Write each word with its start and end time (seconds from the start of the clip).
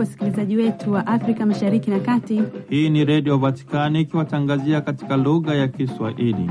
wasikilizaji 0.00 0.56
wetu 0.56 0.92
wa 0.92 1.06
Afrika 1.06 1.46
Mashariki 1.46 1.90
na 1.90 2.00
Kati. 2.00 2.42
Hii 2.68 2.90
ni 2.90 3.04
Redio 3.04 3.38
Vatikani 3.38 4.00
ikiwatangazia 4.00 4.80
katika 4.80 5.16
lugha 5.16 5.54
ya 5.54 5.68
Kiswahili. 5.68 6.50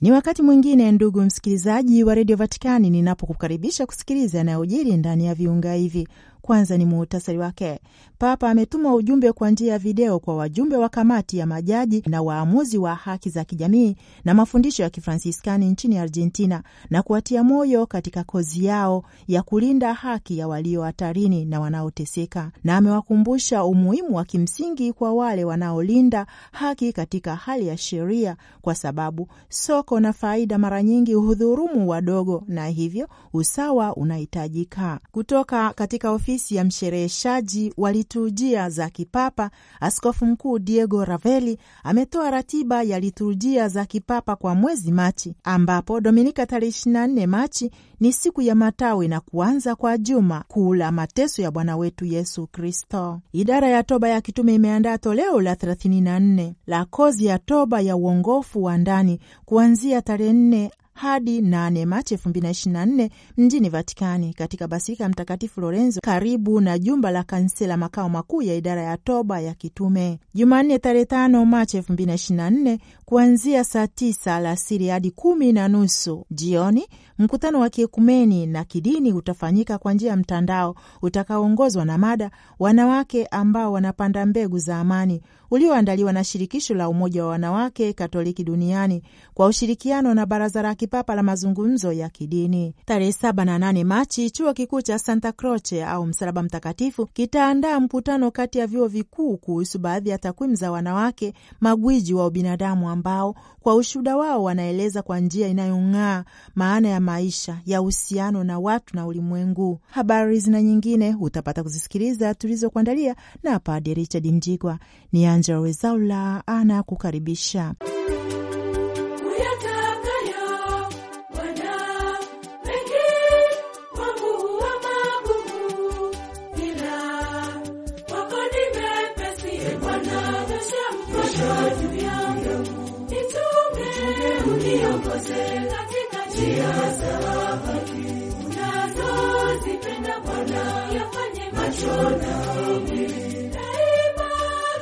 Ni 0.00 0.12
wakati 0.12 0.42
mwingine, 0.42 0.92
ndugu 0.92 1.20
msikilizaji 1.20 2.04
wa 2.04 2.14
redio 2.14 2.36
Vatikani, 2.36 2.90
ninapokukaribisha 2.90 3.86
kusikiliza 3.86 4.38
yanayojiri 4.38 4.96
ndani 4.96 5.26
ya 5.26 5.34
viunga 5.34 5.74
hivi. 5.74 6.08
Kwanza 6.44 6.76
ni 6.76 6.84
muhtasari 6.84 7.38
wake. 7.38 7.80
Papa 8.18 8.50
ametuma 8.50 8.94
ujumbe 8.94 9.32
kwa 9.32 9.50
njia 9.50 9.72
ya 9.72 9.78
video 9.78 10.18
kwa 10.18 10.36
wajumbe 10.36 10.76
wa 10.76 10.88
kamati 10.88 11.38
ya 11.38 11.46
majaji 11.46 12.02
na 12.06 12.22
waamuzi 12.22 12.78
wa 12.78 12.94
haki 12.94 13.30
za 13.30 13.44
kijamii 13.44 13.96
na 14.24 14.34
mafundisho 14.34 14.82
ya 14.82 14.90
Kifransiskani 14.90 15.68
nchini 15.70 15.98
Argentina 15.98 16.62
na 16.90 17.02
kuwatia 17.02 17.44
moyo 17.44 17.86
katika 17.86 18.24
kozi 18.24 18.64
yao 18.64 19.04
ya 19.28 19.42
kulinda 19.42 19.94
haki 19.94 20.38
ya 20.38 20.48
walio 20.48 20.82
hatarini 20.82 21.44
na 21.44 21.60
wanaoteseka, 21.60 22.50
na 22.64 22.76
amewakumbusha 22.76 23.64
umuhimu 23.64 24.16
wa 24.16 24.24
kimsingi 24.24 24.92
kwa 24.92 25.12
wale 25.14 25.44
wanaolinda 25.44 26.26
haki 26.52 26.92
katika 26.92 27.36
hali 27.36 27.66
ya 27.66 27.76
sheria, 27.76 28.36
kwa 28.62 28.74
sababu 28.74 29.28
soko 29.48 30.00
na 30.00 30.12
faida 30.12 30.58
mara 30.58 30.82
nyingi 30.82 31.14
hudhurumu 31.14 31.88
wadogo, 31.88 32.44
na 32.48 32.66
hivyo 32.68 33.08
usawa 33.32 33.96
unahitajika. 33.96 35.00
Kutoka 35.12 35.72
katika 35.72 36.10
ofisi 36.10 36.33
ya 36.50 36.64
mshereheshaji 36.64 37.74
wa 37.76 37.92
liturujia 37.92 38.70
za 38.70 38.90
kipapa, 38.90 39.50
Askofu 39.80 40.26
Mkuu 40.26 40.58
Diego 40.58 41.04
Raveli 41.04 41.58
ametoa 41.84 42.30
ratiba 42.30 42.82
ya 42.82 43.00
liturujia 43.00 43.68
za 43.68 43.84
kipapa 43.84 44.36
kwa 44.36 44.54
mwezi 44.54 44.92
Machi, 44.92 45.34
ambapo 45.44 46.00
Dominika 46.00 46.46
tarehe 46.46 46.72
24 46.72 47.26
Machi 47.26 47.70
ni 48.00 48.12
siku 48.12 48.42
ya 48.42 48.54
matawi 48.54 49.08
na 49.08 49.20
kuanza 49.20 49.74
kwa 49.74 49.98
juma 49.98 50.44
kuu 50.48 50.74
la 50.74 50.92
mateso 50.92 51.42
ya 51.42 51.50
Bwana 51.50 51.76
wetu 51.76 52.04
Yesu 52.04 52.46
Kristo. 52.46 53.20
Idara 53.32 53.68
ya 53.68 53.82
toba 53.82 54.08
ya 54.08 54.20
kitume 54.20 54.54
imeandaa 54.54 54.98
toleo 54.98 55.40
la 55.40 55.54
34 55.54 56.52
la 56.66 56.84
kozi 56.84 57.26
ya 57.26 57.38
toba 57.38 57.80
ya 57.80 57.96
uongofu 57.96 58.62
wa 58.64 58.78
ndani 58.78 59.20
kuanzia 59.44 60.02
tarehe 60.02 60.32
4 60.32 60.70
hadi 60.94 61.40
8 61.40 61.86
Machi 61.86 62.14
2024 62.14 63.10
mjini 63.36 63.68
Vatikani, 63.68 64.34
katika 64.34 64.68
basilika 64.68 65.04
ya 65.04 65.10
Mtakatifu 65.10 65.60
Lorenzo 65.60 66.00
karibu 66.04 66.60
na 66.60 66.78
jumba 66.78 67.10
la 67.10 67.22
kansela, 67.22 67.76
makao 67.76 68.08
makuu 68.08 68.42
ya 68.42 68.54
idara 68.54 68.82
ya 68.82 68.96
toba 68.96 69.40
ya 69.40 69.54
kitume. 69.54 70.18
Jumanne 70.34 70.78
tarehe 70.78 71.04
5 71.04 71.44
Machi 71.44 71.78
2024 71.78 72.78
kuanzia 73.04 73.64
saa 73.64 73.84
9 73.84 74.30
alasiri 74.36 74.88
hadi 74.88 75.10
kumi 75.10 75.52
na 75.52 75.68
nusu 75.68 76.26
jioni 76.30 76.86
mkutano 77.18 77.60
wa 77.60 77.70
kiekumeni 77.70 78.46
na 78.46 78.64
kidini 78.64 79.12
utafanyika 79.12 79.78
kwa 79.78 79.92
njia 79.92 80.10
ya 80.10 80.16
mtandao 80.16 80.74
utakaoongozwa 81.02 81.84
na 81.84 81.98
mada 81.98 82.30
wanawake 82.58 83.26
ambao 83.26 83.72
wanapanda 83.72 84.26
mbegu 84.26 84.58
za 84.58 84.78
amani 84.80 85.22
ulioandaliwa 85.50 86.12
na 86.12 86.24
shirikisho 86.24 86.74
la 86.74 86.88
umoja 86.88 87.24
wa 87.24 87.30
wanawake 87.30 87.92
Katoliki 87.92 88.44
duniani 88.44 89.02
kwa 89.34 89.46
ushirikiano 89.46 90.14
na 90.14 90.26
baraza 90.26 90.62
la 90.62 90.74
kipapa 90.74 91.14
la 91.14 91.22
mazungumzo 91.22 91.92
ya 91.92 92.08
kidini. 92.08 92.74
Tarehe 92.84 93.12
saba 93.12 93.44
na 93.44 93.58
nane 93.58 93.84
Machi, 93.84 94.30
chuo 94.30 94.52
kikuu 94.54 94.82
cha 94.82 94.98
Santa 94.98 95.32
Croce 95.32 95.84
au 95.84 96.06
Msalaba 96.06 96.42
Mtakatifu 96.42 97.06
kitaandaa 97.06 97.80
mkutano 97.80 98.30
kati 98.30 98.58
ya 98.58 98.66
vyuo 98.66 98.86
vikuu 98.88 99.36
kuhusu 99.36 99.78
baadhi 99.78 100.10
ya 100.10 100.18
takwimu 100.18 100.54
za 100.54 100.70
wanawake 100.70 101.34
magwiji 101.60 102.14
wa 102.14 102.26
ubinadamu 102.26 102.90
ambao 102.90 103.34
kwa 103.60 103.74
ushuhuda 103.74 104.16
wao 104.16 104.42
wanaeleza 104.42 105.02
kwa 105.02 105.20
njia 105.20 105.48
inayong'aa 105.48 106.24
maana 106.54 106.88
ya 106.88 107.00
maisha 107.04 107.58
ya 107.66 107.82
uhusiano 107.82 108.44
na 108.44 108.58
watu 108.58 108.96
na 108.96 109.06
ulimwengu. 109.06 109.80
Habari 109.90 110.40
zina 110.40 110.62
nyingine 110.62 111.16
utapata 111.20 111.62
kuzisikiliza 111.62 112.34
tulizokuandalia 112.34 113.16
na 113.42 113.58
Padre 113.58 113.94
Richard 113.94 114.26
Mjigwa. 114.26 114.78
Ni 115.12 115.26
Angela 115.26 115.60
Wezaula 115.60 116.42
ana 116.46 116.82
kukaribisha. 116.82 117.74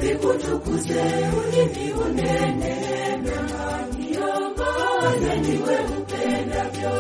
Nikutukuze 0.03 1.03
ulimi 1.39 1.93
unene 1.93 2.75
mema, 3.23 3.39
niongoze 3.99 5.33
niwe 5.45 5.77
upendavyo. 5.99 6.93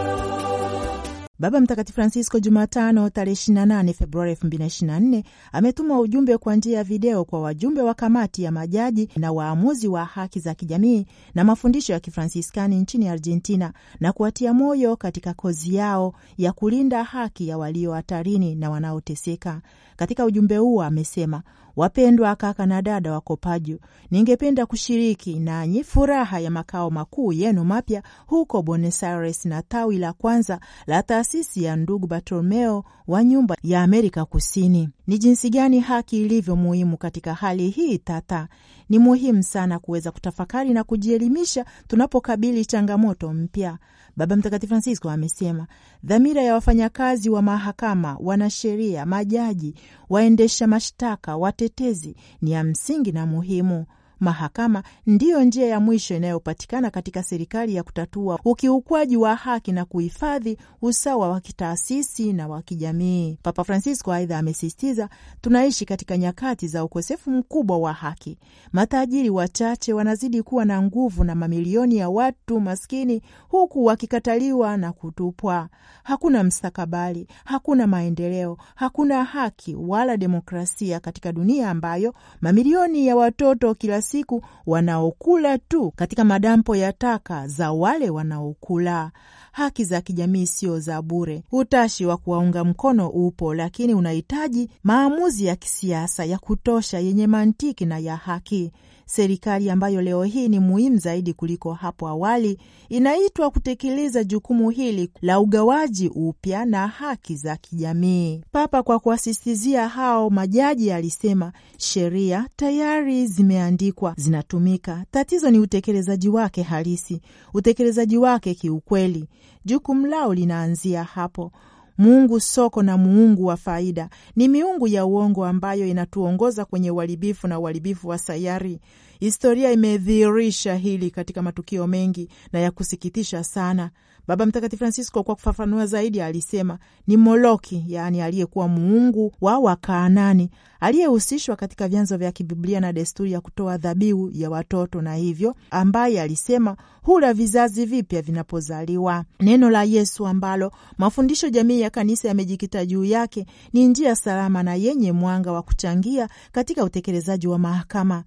Baba 1.42 1.60
Mtakatifu 1.60 1.94
Francisco 1.94 2.41
Jumatano 2.41 3.10
tarehe 3.10 3.34
28 3.34 3.92
Februari 3.94 4.32
2024 4.34 5.22
ametuma 5.53 6.00
ujumbe 6.00 6.38
kwa 6.38 6.56
njia 6.56 6.78
ya 6.78 6.84
video 6.84 7.25
kwa 7.25 7.41
wajumbe 7.41 7.80
wa 7.82 7.94
kamati 7.94 8.42
ya 8.42 8.53
majaji 8.53 9.08
na 9.16 9.32
waamuzi 9.32 9.88
wa 9.88 10.04
haki 10.04 10.41
za 10.41 10.54
kijamii 10.54 11.06
na 11.34 11.44
mafundisho 11.44 11.92
ya 11.92 12.00
Kifransiskani 12.00 12.76
nchini 12.80 13.08
Argentina 13.08 13.72
na 14.00 14.12
kuwatia 14.12 14.54
moyo 14.54 14.97
katika 14.97 15.34
kozi 15.34 15.75
yao 15.75 16.14
ya 16.38 16.53
kulinda 16.53 17.04
haki 17.04 17.48
ya 17.48 17.59
walio 17.59 17.92
hatarini 17.92 18.54
na 18.54 18.70
wanaoteseka. 18.70 19.60
Katika 19.97 20.25
ujumbe 20.25 20.56
huo 20.56 20.82
amesema 20.82 21.42
Wapendwa 21.76 22.36
kaka 22.36 22.66
na 22.66 22.82
dada 22.82 23.12
wa 23.12 23.20
Kopaju, 23.20 23.78
ningependa 24.10 24.66
kushiriki 24.66 25.38
nanyi 25.38 25.84
furaha 25.84 26.38
ya 26.41 26.50
makao 26.50 26.91
makuu 26.91 27.32
yenu 27.32 27.64
mapya 27.64 28.03
huko 28.26 28.62
Buenos 28.62 29.03
Aires 29.03 29.44
na 29.44 29.62
tawi 29.62 29.98
la 29.98 30.12
kwanza 30.12 30.60
la 30.86 31.03
taasisi 31.03 31.62
ya 31.64 31.76
ndugu 31.76 32.06
Bartolomeo 32.06 32.84
wa 33.06 33.25
nyumba 33.25 33.56
ya 33.62 33.82
Amerika 33.82 34.25
Kusini. 34.25 34.88
Ni 35.12 35.19
jinsi 35.19 35.50
gani 35.50 35.81
haki 35.81 36.23
ilivyo 36.23 36.56
muhimu 36.56 36.97
katika 36.97 37.34
hali 37.34 37.71
hii 37.71 37.99
tata. 37.99 38.49
Ni 38.89 38.99
muhimu 38.99 39.43
sana 39.43 39.78
kuweza 39.78 40.11
kutafakari 40.11 40.71
na 40.71 40.84
kujielimisha 40.84 41.65
tunapokabili 41.89 42.65
changamoto 42.65 43.33
mpya. 43.33 43.78
Baba 44.17 44.37
Mtakatifu 44.37 44.69
Francisco 44.69 45.11
amesema 45.11 45.67
dhamira 46.05 46.43
ya 46.43 46.55
wafanyakazi 46.55 47.31
wa 47.31 47.43
mahakama, 47.43 48.17
wanasheria, 48.21 49.06
majaji, 49.06 49.75
waendesha 50.11 50.67
mashtaka, 50.67 51.37
watetezi 51.37 52.17
ni 52.43 52.53
ya 52.53 52.65
msingi 52.65 53.12
na 53.12 53.27
muhimu. 53.27 53.87
Mahakama 54.22 54.83
ndiyo 55.06 55.44
njia 55.44 55.66
ya 55.66 55.81
mwisho 55.81 56.16
inayopatikana 56.16 56.91
katika 56.91 57.22
serikali 57.22 57.75
ya 57.75 57.83
kutatua 57.83 58.38
ukiukwaji 58.44 59.16
wa 59.16 59.34
haki 59.34 59.72
na 59.72 59.84
kuhifadhi 59.84 60.59
usawa 60.83 61.28
wa 61.28 61.41
kitaasisi 61.41 62.33
na 62.33 62.49
wa 62.49 62.62
kijamii. 62.62 63.38
Papa 63.43 63.65
Francisco 63.65 64.12
aidha 64.12 64.38
amesisitiza, 64.38 65.09
tunaishi 65.41 65.84
katika 65.84 66.16
nyakati 66.16 66.69
za 66.69 66.84
ukosefu 66.84 67.31
mkubwa 67.31 67.78
wa 67.78 67.93
haki. 67.93 68.38
Matajiri 68.72 69.31
wachache 69.31 69.93
wanazidi 69.93 70.43
kuwa 70.43 70.65
na 70.65 70.83
nguvu 70.83 71.25
na 71.25 71.34
mamilioni 71.34 71.97
ya 71.97 72.09
watu 72.09 72.60
maskini, 72.60 73.22
huku 73.49 73.84
wakikataliwa 73.84 74.77
na 74.77 74.93
kutupwa. 74.93 75.69
Hakuna 76.03 76.44
mstakabali, 76.44 77.27
hakuna 77.44 77.87
maendeleo, 77.87 78.56
hakuna 78.75 79.25
haki 79.25 79.75
wala 79.75 80.16
demokrasia 80.16 81.00
katika 81.00 81.33
dunia 81.33 81.71
ambayo 81.71 82.15
mamilioni 82.41 83.06
ya 83.06 83.16
watoto 83.16 83.75
kila 83.75 84.03
siku 84.12 84.43
wanaokula 84.67 85.59
tu 85.59 85.91
katika 85.97 86.25
madampo 86.25 86.77
ya 86.77 86.92
taka 86.92 87.48
za 87.48 87.72
wale 87.72 88.10
wanaokula. 88.10 89.10
Haki 89.53 89.84
za 89.84 90.01
kijamii 90.01 90.47
sio 90.47 90.81
za 90.81 91.03
bure. 91.03 91.42
Utashi 91.53 92.07
wa 92.07 92.16
kuwaunga 92.16 92.65
mkono 92.65 93.09
upo, 93.09 93.54
lakini 93.54 93.95
unahitaji 93.95 94.71
maamuzi 94.83 95.47
ya 95.47 95.57
kisiasa 95.57 96.25
ya 96.25 96.39
kutosha 96.39 96.98
yenye 96.98 97.27
mantiki 97.27 97.84
na 97.86 97.98
ya 97.98 98.16
haki. 98.16 98.72
Serikali 99.16 99.70
ambayo 99.70 100.03
leo 100.03 100.22
hii 100.24 100.48
ni 100.48 100.59
muhimu 100.59 100.98
zaidi 100.98 101.32
kuliko 101.32 101.72
hapo 101.72 102.09
awali 102.09 102.59
inaitwa 102.88 103.50
kutekeleza 103.50 104.24
jukumu 104.24 104.70
hili 104.70 105.10
la 105.22 105.41
ugawaji 105.41 106.09
upya 106.09 106.64
na 106.64 106.86
haki 106.86 107.36
za 107.36 107.56
kijamii. 107.56 108.41
Papa 108.53 108.82
kwa 108.82 108.98
kuwasisitizia 108.98 109.88
hao 109.88 110.30
majaji 110.30 110.92
alisema 110.92 111.53
sheria 111.78 112.48
tayari 112.56 113.26
zimeandikwa, 113.26 114.14
zinatumika. 114.16 115.04
Tatizo 115.10 115.50
ni 115.50 115.59
utekelezaji 115.59 116.28
wake 116.28 116.62
halisi, 116.62 117.20
utekelezaji 117.54 118.18
wake 118.18 118.54
kiukweli. 118.54 119.28
Jukumu 119.64 120.06
lao 120.06 120.34
linaanzia 120.34 121.04
hapo. 121.04 121.53
Mungu 121.98 122.41
soko 122.41 122.83
na 122.83 122.97
muungu 122.97 123.47
wa 123.47 123.56
faida 123.56 124.09
ni 124.36 124.48
miungu 124.48 124.89
ya 124.89 125.06
uongo 125.06 125.44
ambayo 125.47 125.86
inatuongoza 125.86 126.65
kwenye 126.65 126.91
uharibifu 126.91 127.48
na 127.48 127.59
uharibifu 127.59 128.09
wa 128.09 128.18
sayari. 128.18 128.80
Historia 129.22 129.72
imedhihirisha 129.72 130.74
hili 130.74 131.10
katika 131.10 131.42
matukio 131.42 131.86
mengi 131.86 132.28
na 132.53 132.59
ya 132.60 132.71
kusikitisha 132.71 133.45
sana. 133.45 133.91
Baba 134.28 134.47
Mtakatifu 134.47 134.78
Francisco 134.78 135.22
kwa 135.22 135.34
kufafanua 135.34 135.86
zaidi 135.86 136.21
alisema 136.21 136.78
ni 137.07 137.16
Moloki, 137.16 137.84
yaani 137.89 138.22
aliyekuwa 138.22 138.69
muungu 138.69 139.33
wa 139.41 139.59
Wakaanani 139.59 140.51
aliyehusishwa 140.80 141.57
katika 141.57 141.89
vyanzo 141.89 142.16
vya 142.16 142.33
kibiblia 142.33 142.80
na 142.80 142.92
desturi 142.92 143.33
ya 143.33 143.41
kutoa 143.41 143.77
dhabihu 143.77 144.30
ya 144.33 144.51
watoto, 144.51 145.03
na 145.03 145.15
hivyo 145.15 145.54
ambaye 145.71 146.21
alisema 146.22 146.77
hula 147.03 147.34
vizazi 147.34 147.86
vipya 147.86 148.22
vinapozaliwa. 148.22 149.24
Neno 149.41 149.71
la 149.71 149.84
Yesu 149.84 150.27
ambalo 150.27 150.72
mafundisho 150.98 151.48
jamii 151.48 151.80
ya 151.80 151.91
kanisa 151.91 152.28
yamejikita 152.28 152.86
juu 152.86 153.04
yake 153.04 153.47
ni 153.72 153.86
njia 153.89 154.16
salama 154.16 154.63
na 154.63 154.74
yenye 154.74 155.13
mwanga 155.13 155.53
wa 155.53 155.63
kuchangia 155.63 156.28
katika 156.53 156.84
utekelezaji 156.84 157.47
wa 157.48 157.59
mahakama 157.59 158.24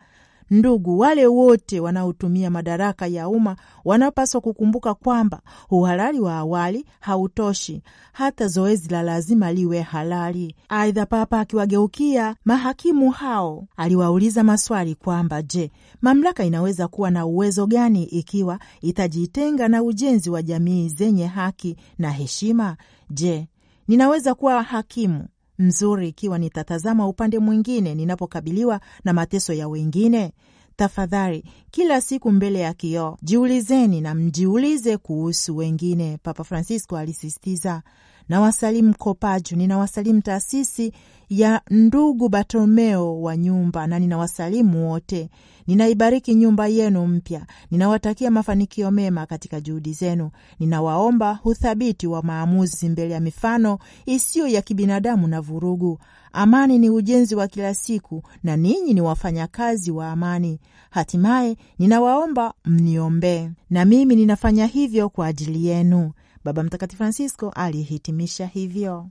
Ndugu, 0.50 1.00
wale 1.00 1.28
wote 1.28 1.80
wanaotumia 1.80 2.50
madaraka 2.50 3.08
ya 3.08 3.30
umma 3.30 3.56
wanapaswa 3.86 4.42
kukumbuka 4.42 4.94
kwamba 4.94 5.42
uhalali 5.70 6.20
wa 6.20 6.36
awali 6.38 6.86
hautoshi, 7.00 7.82
hata 8.14 8.48
zoezi 8.48 8.90
la 8.90 9.02
lazima 9.04 9.54
liwe 9.54 9.82
halali. 9.82 10.56
Aidha, 10.70 11.06
Papa 11.06 11.40
akiwageukia 11.40 12.36
mahakimu 12.46 13.12
hao 13.12 13.68
aliwauliza 13.78 14.44
maswali 14.44 14.96
kwamba 14.96 15.42
je, 15.42 15.72
mamlaka 16.02 16.44
inaweza 16.44 16.88
kuwa 16.88 17.12
na 17.12 17.26
uwezo 17.26 17.68
gani 17.68 18.04
ikiwa 18.04 18.60
itajitenga 18.82 19.68
na 19.68 19.84
ujenzi 19.84 20.30
wa 20.30 20.42
jamii 20.42 20.90
zenye 20.90 21.26
haki 21.28 21.76
na 21.98 22.12
heshima? 22.12 22.78
Je, 23.10 23.48
ninaweza 23.88 24.36
kuwa 24.36 24.64
hakimu 24.64 25.26
mzuri 25.60 26.10
ikiwa 26.10 26.38
nitatazama 26.38 27.08
upande 27.08 27.40
mwingine 27.40 27.96
ninapokabiliwa 27.96 28.80
na 29.04 29.14
mateso 29.14 29.54
ya 29.54 29.68
wengine? 29.68 30.34
Tafadhali, 30.76 31.44
kila 31.72 32.02
siku 32.02 32.32
mbele 32.32 32.60
ya 32.60 32.74
kioo 32.74 33.18
jiulizeni 33.22 34.02
na 34.02 34.16
mjiulize 34.16 34.98
kuhusu 34.98 35.58
wengine, 35.58 36.18
Papa 36.24 36.44
Francisco 36.44 36.98
alisisitiza. 36.98 37.82
Na 38.30 38.42
wasalimu 38.42 38.96
Kopaju, 38.98 39.56
ninawasalimu 39.58 40.22
taasisi 40.22 40.92
ya 41.30 41.62
ndugu 41.72 42.30
Bartolomeo 42.30 43.22
wa 43.22 43.38
nyumba 43.38 43.88
na 43.88 44.00
ninawasalimu 44.00 44.90
wote. 44.92 45.30
Ninaibariki 45.68 46.36
nyumba 46.36 46.68
yenu 46.68 47.08
mpya, 47.08 47.46
ninawatakia 47.72 48.32
mafanikio 48.32 48.92
mema 48.92 49.26
katika 49.26 49.62
juhudi 49.62 49.94
zenu. 49.94 50.32
Ninawaomba 50.60 51.40
uthabiti 51.44 52.08
wa 52.08 52.24
maamuzi 52.24 52.90
mbele 52.90 53.14
ya 53.14 53.20
mifano 53.20 53.80
isiyo 54.06 54.48
ya 54.48 54.62
kibinadamu 54.62 55.28
na 55.28 55.42
vurugu. 55.42 56.00
Amani 56.34 56.78
ni 56.80 56.90
ujenzi 56.90 57.36
wa 57.36 57.48
kila 57.48 57.74
siku 57.74 58.24
na 58.44 58.58
ninyi 58.58 58.94
ni 58.94 59.02
wafanyakazi 59.02 59.92
wa 59.92 60.12
amani. 60.12 60.60
Hatimaye 60.90 61.58
ninawaomba 61.80 62.54
mniombee, 62.66 63.50
na 63.70 63.86
mimi 63.86 64.16
ninafanya 64.16 64.66
hivyo 64.66 65.10
kwa 65.10 65.28
ajili 65.28 65.66
yenu. 65.66 66.12
Baba 66.46 66.64
Mtakatifu 66.64 66.98
Francisco 66.98 67.50
alihitimisha 67.50 68.46
hivyo. 68.46 69.08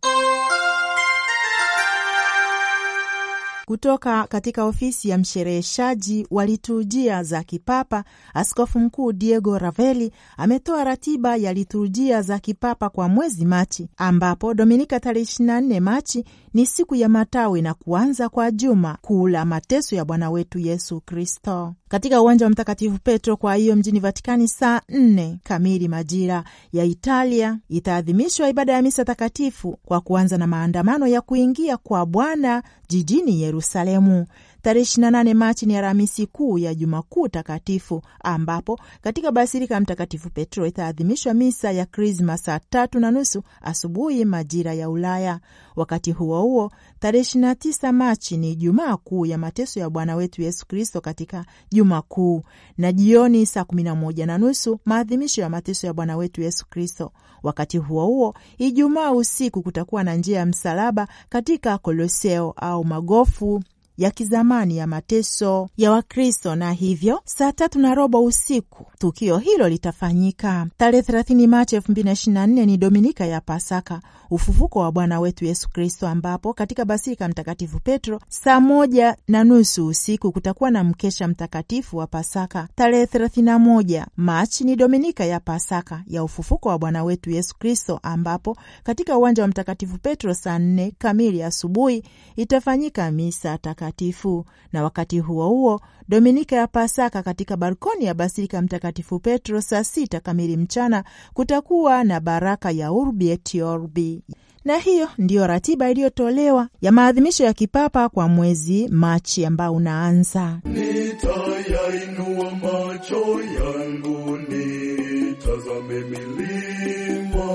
Kutoka 3.67 4.27
katika 4.27 4.65
ofisi 4.65 5.09
ya 5.09 5.19
mshereheshaji 5.19 6.27
wa 6.31 6.47
liturujia 6.47 7.23
za 7.23 7.43
kipapa, 7.43 8.05
Askofu 8.35 8.79
Mkuu 8.81 9.13
Diego 9.13 9.59
Raveli 9.59 10.13
ametoa 10.37 10.85
ratiba 10.85 11.37
ya 11.37 11.53
liturujia 11.53 12.23
za 12.23 12.39
kipapa 12.39 12.89
kwa 12.89 13.09
mwezi 13.09 13.45
Machi, 13.45 13.89
ambapo 13.97 14.55
Dominika 14.55 15.01
tarehe 15.01 15.25
24 15.25 15.81
Machi 15.81 16.25
ni 16.55 16.67
siku 16.67 16.95
ya 16.95 17.09
matawi 17.09 17.63
na 17.63 17.75
kuanza 17.75 18.29
kwa 18.29 18.51
juma 18.51 18.99
kuu 19.03 19.29
la 19.29 19.45
mateso 19.45 19.97
ya 19.97 20.05
Bwana 20.05 20.31
wetu 20.31 20.59
Yesu 20.59 21.01
Kristo 21.01 21.75
katika 21.89 22.23
uwanja 22.23 22.47
wa 22.47 22.51
Mtakatifu 22.51 22.99
Petro. 23.05 23.37
Kwa 23.37 23.55
hiyo 23.55 23.77
mjini 23.77 24.01
Vatikani, 24.01 24.49
saa 24.49 24.81
nne 24.89 25.39
kamili 25.45 25.89
majira 25.89 26.45
ya 26.73 26.85
Italia 26.85 27.59
itaadhimishwa 27.69 28.49
ibada 28.49 28.73
ya 28.73 28.83
misa 28.83 29.05
takatifu 29.05 29.79
kwa 29.85 30.01
kuanza 30.01 30.39
na 30.39 30.47
maandamano 30.47 31.07
ya 31.07 31.21
kuingia 31.21 31.77
kwa 31.77 32.07
Bwana 32.07 32.63
jijini 32.89 33.43
Yerusalemu. 33.43 34.27
Tarehe 34.65 34.85
28 34.85 35.35
Machi 35.35 35.67
ni 35.67 35.77
Alhamisi 35.77 36.27
Kuu 36.27 36.59
ya 36.59 36.75
Juma 36.75 37.03
Kuu 37.03 37.29
Takatifu, 37.29 38.03
ambapo 38.25 38.81
katika 39.03 39.33
basilika 39.33 39.81
Mtakatifu 39.81 40.31
Petro 40.31 40.67
itaadhimishwa 40.67 41.35
misa 41.35 41.73
ya 41.73 41.87
Krisma 41.87 42.37
saa 42.39 42.59
tatu 42.59 43.01
na 43.01 43.11
nusu 43.11 43.43
asubuhi 43.63 44.25
majira 44.25 44.75
ya 44.75 44.91
Ulaya. 44.91 45.41
Wakati 45.77 46.13
huo 46.13 46.43
huo, 46.43 46.73
tarehe 46.99 47.25
29 47.25 47.93
Machi 47.93 48.37
ni 48.37 48.57
Jumaa 48.57 48.97
Kuu 48.97 49.27
ya 49.27 49.39
mateso 49.39 49.81
ya 49.81 49.91
Bwana 49.91 50.17
wetu 50.17 50.43
Yesu 50.43 50.67
Kristo 50.67 51.01
katika 51.01 51.45
Juma 51.73 52.03
Kuu, 52.03 52.43
na 52.79 52.93
jioni 52.93 53.47
saa 53.47 53.63
11 53.65 54.27
na 54.27 54.39
nusu 54.39 54.81
maadhimisho 54.85 55.41
ya 55.43 55.49
mateso 55.51 55.87
ya 55.87 55.93
Bwana 55.93 56.17
wetu 56.17 56.43
Yesu 56.43 56.67
Kristo. 56.71 57.13
Wakati 57.43 57.79
huo 57.79 58.07
huo, 58.07 58.35
Ijumaa 58.59 59.11
usiku 59.13 59.63
kutakuwa 59.63 60.05
na 60.05 60.15
njia 60.15 60.39
ya 60.39 60.47
msalaba 60.47 61.09
katika 61.29 61.79
Koloseo 61.79 62.55
au 62.57 62.85
magofu 62.85 63.63
ya 63.97 64.11
kizamani 64.11 64.77
ya 64.77 64.87
mateso 64.87 65.69
ya 65.77 65.91
Wakristo, 65.93 66.55
na 66.57 66.73
hivyo 66.73 67.21
saa 67.25 67.53
tatu 67.53 67.79
na 67.79 67.95
robo 67.95 68.25
usiku 68.25 68.87
tukio 69.05 69.39
hilo 69.39 69.69
litafanyika. 69.69 70.67
Tarehe 70.77 71.03
30 71.03 71.47
Machi 71.47 71.77
2024 71.77 72.67
ni 72.67 72.77
Dominika 72.77 73.27
ya 73.27 73.41
Pasaka, 73.41 74.01
ufufuko 74.31 74.79
wa 74.79 74.93
Bwana 74.93 75.21
wetu 75.21 75.45
Yesu 75.45 75.69
Kristo, 75.71 76.09
ambapo 76.09 76.53
katika 76.55 76.85
Basilika 76.85 77.29
Mtakatifu 77.29 77.81
Petro 77.81 78.21
saa 78.29 78.61
moja 78.61 79.17
na 79.29 79.45
nusu 79.45 79.87
usiku 79.87 80.33
kutakuwa 80.33 80.71
na 80.71 80.85
mkesha 80.85 81.29
mtakatifu 81.29 81.97
wa 81.97 82.07
Pasaka. 82.07 82.69
Tarehe 82.75 83.05
31 83.05 84.07
Machi 84.17 84.65
ni 84.65 84.77
Dominika 84.77 85.25
ya 85.25 85.41
Pasaka 85.41 86.03
ya 86.07 86.25
ufufuko 86.25 86.69
wa 86.69 86.79
Bwana 86.79 87.05
wetu 87.05 87.31
Yesu 87.31 87.55
Kristo, 87.59 88.01
ambapo 88.03 88.57
katika 88.83 89.19
uwanja 89.19 89.43
wa 89.43 89.49
Mtakatifu 89.49 89.99
Petro 89.99 90.35
saa 90.35 90.59
nne 90.59 90.93
kamili 90.99 91.43
asubuhi 91.43 92.03
itafanyika 92.37 93.11
misa 93.11 93.59
takatifu, 93.59 94.45
na 94.73 94.83
wakati 94.83 95.19
huo 95.21 95.49
huo 95.49 95.81
Dominika 96.09 96.57
ya 96.57 96.67
Pasaka 96.67 97.23
katika 97.23 97.57
balkoni 97.57 98.05
ya 98.05 98.15
Basilika 98.15 98.63
Mtakatifu 98.63 99.19
Petro 99.19 99.61
saa 99.61 99.85
sita 99.85 100.21
kamili 100.21 100.57
mchana 100.57 101.05
kutakuwa 101.35 102.05
na 102.05 102.21
baraka 102.21 102.71
ya 102.71 102.93
Urbi 102.93 103.31
et 103.31 103.55
Orbi. 103.55 104.23
Na 104.65 104.77
hiyo 104.79 105.09
ndiyo 105.19 105.47
ratiba 105.47 105.91
iliyotolewa 105.91 106.69
ya 106.81 106.93
maadhimisho 106.93 107.45
ya 107.45 107.53
kipapa 107.53 108.09
kwa 108.09 108.29
mwezi 108.29 108.89
Machi 108.89 109.47
ambao 109.47 109.75
unaanza. 109.75 110.61
Nitayainua 110.65 112.51
macho 112.51 113.41
yangu 113.43 114.39
nitazame 114.39 116.01
milima, 116.05 117.49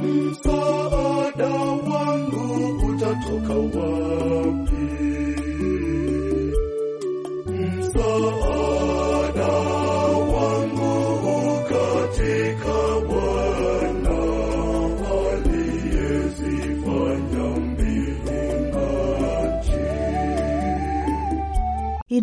msaada 0.00 1.65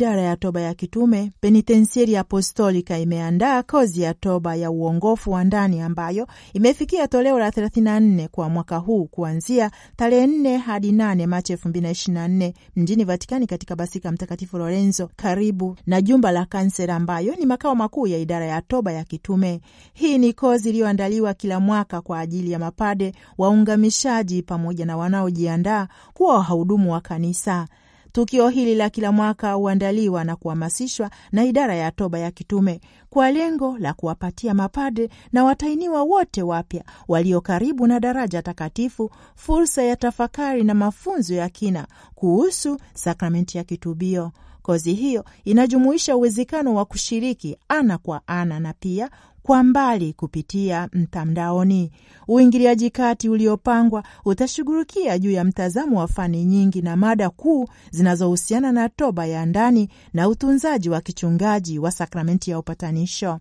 Idara 0.04 0.22
ya 0.22 0.36
toba 0.38 0.62
ya 0.62 0.74
kitume 0.74 1.32
penitensieri 1.42 2.18
apostolika 2.18 2.98
imeandaa 3.00 3.64
kozi 3.64 4.02
ya 4.02 4.14
toba 4.14 4.56
ya 4.56 4.72
uongofu 4.72 5.32
wa 5.32 5.44
ndani 5.44 5.82
ambayo 5.82 6.28
imefikia 6.54 7.08
toleo 7.08 7.40
la 7.40 7.50
34 7.50 8.28
kwa 8.28 8.50
mwaka 8.50 8.78
huu 8.78 9.06
kuanzia 9.06 9.72
tarehe 9.96 10.28
4 10.28 10.58
hadi 10.58 10.92
8 10.92 11.28
Machi 11.28 11.54
2024 11.56 12.54
mjini 12.76 13.04
Vatikani, 13.04 13.48
katika 13.48 13.76
Basika 13.76 14.12
Mtakatifu 14.12 14.58
Lorenzo 14.58 15.10
karibu 15.16 15.78
na 15.88 16.02
jumba 16.02 16.32
la 16.32 16.46
kansela, 16.46 16.96
ambayo 16.96 17.36
ni 17.36 17.46
makao 17.46 17.76
makuu 17.76 18.08
ya 18.08 18.18
idara 18.18 18.46
ya 18.46 18.62
toba 18.62 18.92
ya 18.92 19.04
kitume. 19.04 19.62
Hii 19.94 20.18
ni 20.18 20.34
kozi 20.34 20.70
iliyoandaliwa 20.70 21.34
kila 21.34 21.60
mwaka 21.60 22.02
kwa 22.02 22.20
ajili 22.20 22.52
ya 22.52 22.60
mapade, 22.60 23.14
waungamishaji 23.38 24.42
pamoja 24.42 24.86
na 24.86 24.98
wanaojiandaa 24.98 25.88
kuwa 26.14 26.34
wahudumu 26.34 26.92
wa 26.94 27.02
kanisa. 27.02 27.68
Tukio 28.14 28.50
hili 28.50 28.76
la 28.76 28.90
kila 28.90 29.12
mwaka 29.12 29.54
huandaliwa 29.54 30.24
na 30.24 30.36
kuhamasishwa 30.36 31.10
na 31.32 31.44
idara 31.46 31.76
ya 31.76 31.92
toba 31.92 32.20
ya 32.20 32.32
kitume 32.32 32.82
kwa 33.10 33.32
lengo 33.32 33.78
la 33.78 33.94
kuwapatia 33.94 34.54
mapadre 34.54 35.10
na 35.32 35.44
watainiwa 35.44 36.04
wote 36.04 36.42
wapya 36.44 36.84
walio 37.08 37.42
karibu 37.42 37.88
na 37.88 38.00
daraja 38.00 38.42
takatifu 38.42 39.12
fursa 39.36 39.84
ya 39.84 39.96
tafakari 39.96 40.64
na 40.64 40.74
mafunzo 40.74 41.34
ya 41.36 41.50
kina 41.50 41.88
kuhusu 42.16 42.78
sakramenti 42.94 43.58
ya 43.58 43.64
kitubio. 43.64 44.32
Kozi 44.64 44.94
hiyo 44.94 45.26
inajumuisha 45.46 46.16
uwezekano 46.18 46.74
wa 46.76 46.86
kushiriki 46.86 47.58
ana 47.68 47.98
kwa 47.98 48.22
ana 48.28 48.60
na 48.60 48.74
pia 48.74 49.10
kwa 49.44 49.64
mbali 49.64 50.14
kupitia 50.14 50.90
mtandaoni. 50.94 51.92
Uingiliaji 52.28 52.90
kati 52.90 53.30
uliopangwa 53.30 54.04
utashughulikia 54.26 55.20
juu 55.20 55.32
ya 55.32 55.44
mtazamo 55.44 56.00
wa 56.00 56.08
fani 56.08 56.46
nyingi 56.46 56.82
na 56.82 56.96
mada 56.96 57.30
kuu 57.30 57.68
zinazohusiana 57.92 58.72
na 58.72 58.90
toba 58.90 59.26
ya 59.26 59.46
ndani 59.46 59.90
na 60.14 60.30
utunzaji 60.30 60.90
wa 60.90 61.02
kichungaji 61.02 61.80
wa 61.80 61.92
sakramenti 61.92 62.52
ya 62.52 62.60
upatanisho. 62.60 63.40